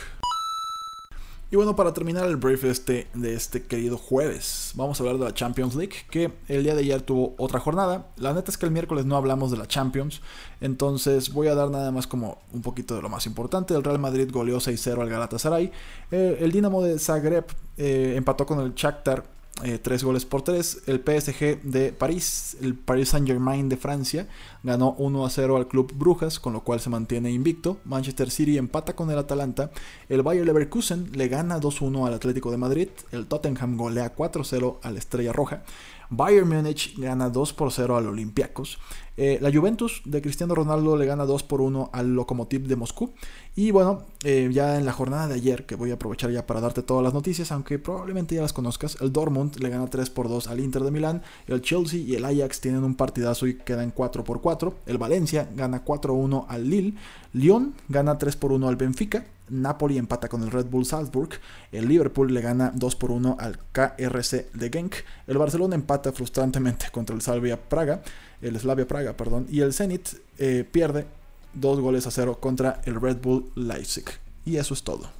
Y 1.53 1.57
bueno, 1.57 1.75
para 1.75 1.93
terminar 1.93 2.29
el 2.29 2.37
brief 2.37 2.63
este, 2.63 3.09
de 3.13 3.35
este 3.35 3.65
querido 3.65 3.99
jueves, 3.99 4.71
vamos 4.77 5.01
a 5.01 5.03
hablar 5.03 5.19
de 5.19 5.25
la 5.25 5.35
Champions 5.35 5.75
League, 5.75 5.97
que 6.09 6.31
el 6.47 6.63
día 6.63 6.77
de 6.77 6.83
ayer 6.83 7.03
tuvo 7.03 7.35
otra 7.39 7.59
jornada. 7.59 8.07
La 8.19 8.33
neta 8.33 8.53
es 8.53 8.57
que 8.57 8.67
el 8.67 8.73
miércoles 8.73 9.05
no 9.05 9.17
hablamos 9.17 9.51
de 9.51 9.57
la 9.57 9.67
Champions, 9.67 10.21
entonces 10.61 11.33
voy 11.33 11.49
a 11.49 11.57
dar 11.57 11.69
nada 11.69 11.91
más 11.91 12.07
como 12.07 12.39
un 12.53 12.63
poquito 12.63 12.95
de 12.95 13.03
lo 13.03 13.09
más 13.09 13.27
importante. 13.27 13.75
El 13.75 13.83
Real 13.83 13.99
Madrid 13.99 14.31
goleó 14.31 14.59
6-0 14.59 15.01
al 15.01 15.09
Galatasaray. 15.09 15.73
Eh, 16.13 16.39
el 16.39 16.53
Dinamo 16.53 16.85
de 16.85 17.01
Zagreb 17.01 17.47
eh, 17.77 18.15
empató 18.17 18.47
con 18.47 18.61
el 18.61 18.73
Shakhtar 18.75 19.40
3 19.61 20.03
eh, 20.03 20.05
goles 20.05 20.25
por 20.25 20.43
3. 20.43 20.83
El 20.87 21.01
PSG 21.01 21.63
de 21.63 21.93
París, 21.93 22.57
el 22.61 22.75
Paris 22.75 23.11
Saint 23.11 23.27
Germain 23.27 23.69
de 23.69 23.77
Francia, 23.77 24.29
ganó 24.63 24.95
1 24.99 25.27
a 25.27 25.31
0 25.31 25.57
al 25.57 25.69
Club 25.69 25.93
Brujas, 25.95 26.41
con 26.41 26.53
lo 26.53 26.65
cual 26.65 26.81
se 26.81 26.91
mantiene 26.91 27.31
invicto. 27.31 27.79
Manchester 27.85 28.31
City 28.31 28.59
empata 28.59 28.95
con 28.95 29.11
el 29.11 29.19
Atalanta. 29.19 29.71
El 30.09 30.23
Bayer 30.23 30.47
Leverkusen 30.47 31.11
le 31.13 31.29
gana 31.29 31.61
2-1 31.61 32.07
al 32.07 32.15
Atlético 32.15 32.51
de 32.51 32.57
Madrid. 32.57 32.89
El 33.13 33.27
Tottenham 33.27 33.77
golea 33.77 34.15
4-0 34.15 34.79
al 34.83 34.97
Estrella 34.97 35.33
Roja. 35.33 35.63
Bayern 36.11 36.49
Múnich 36.49 36.99
gana 36.99 37.31
2 37.31 37.53
por 37.53 37.73
0 37.73 37.97
al 37.97 38.09
Olympiacos. 38.09 38.79
Eh, 39.17 39.39
la 39.41 39.53
Juventus 39.53 40.03
de 40.05 40.23
Cristiano 40.23 40.55
Ronaldo 40.55 40.97
le 40.97 41.07
gana 41.07 41.25
2 41.25 41.43
por 41.45 41.61
1 41.61 41.91
al 41.93 42.15
Lokomotiv 42.15 42.67
de 42.67 42.75
Moscú. 42.75 43.13
Y 43.55 43.71
bueno, 43.71 44.07
eh, 44.25 44.49
ya 44.53 44.79
en 44.79 44.87
la 44.87 44.93
jornada 44.93 45.29
de 45.29 45.35
ayer, 45.35 45.67
que 45.67 45.75
voy 45.75 45.91
a 45.91 45.95
aprovechar 45.95 46.31
ya 46.31 46.47
para 46.47 46.61
darte 46.61 46.83
todas 46.83 47.05
las 47.05 47.15
noticias, 47.15 47.53
aunque 47.53 47.79
probablemente 47.79 48.35
ya 48.35 48.43
las 48.43 48.53
conozcas, 48.53 48.97
el 49.01 49.13
Dortmund 49.13 49.57
le 49.57 49.69
gana 49.69 49.89
3 49.89 50.11
por 50.11 50.29
2 50.29 50.49
al 50.49 50.61
Inter 50.61 50.83
de 50.83 50.91
Milán. 50.91 51.23
El 51.47 51.61
Chelsea 51.61 52.01
y 52.01 52.15
el 52.15 52.25
Ajax 52.25 52.61
tienen 52.61 52.83
un 52.83 52.95
partidazo 52.95 53.47
y 53.47 53.55
quedan 53.55 53.91
4 53.91 54.25
por 54.25 54.41
4. 54.41 54.75
El 54.87 54.99
Valencia 54.99 55.49
gana 55.55 55.85
4 55.85 56.15
1 56.15 56.47
al 56.49 56.69
Lille. 56.69 56.95
Lyon 57.33 57.75
gana 57.89 58.19
3 58.19 58.37
por 58.37 58.53
1 58.53 58.69
al 58.69 58.77
Benfica. 58.77 59.27
Napoli 59.51 59.99
empata 59.99 60.29
con 60.29 60.43
el 60.43 60.51
Red 60.51 60.67
Bull 60.67 60.87
Salzburg, 60.87 61.31
el 61.73 61.89
Liverpool 61.89 62.33
le 62.33 62.41
gana 62.41 62.73
2 62.75 62.97
por 62.97 63.11
1 63.11 63.37
al 63.39 63.59
KRC 63.73 64.53
de 64.53 64.71
Genk, 64.71 64.95
el 65.27 65.39
Barcelona 65.39 65.75
empata 65.75 66.13
frustrantemente 66.13 66.87
contra 66.93 67.15
el 67.15 67.23
Slavia 67.23 67.61
Praga, 67.61 68.03
el 68.41 68.59
Slavia 68.59 68.87
Praga, 68.87 69.17
perdón, 69.17 69.47
y 69.51 69.61
el 69.61 69.73
Zenit 69.75 70.09
eh, 70.39 70.65
pierde 70.71 71.07
2 71.55 71.81
goles 71.81 72.07
a 72.07 72.11
0 72.11 72.39
contra 72.41 72.81
el 72.85 73.01
Red 73.01 73.19
Bull 73.21 73.51
Leipzig. 73.55 74.05
Y 74.45 74.57
eso 74.57 74.75
es 74.75 74.83
todo. 74.83 75.20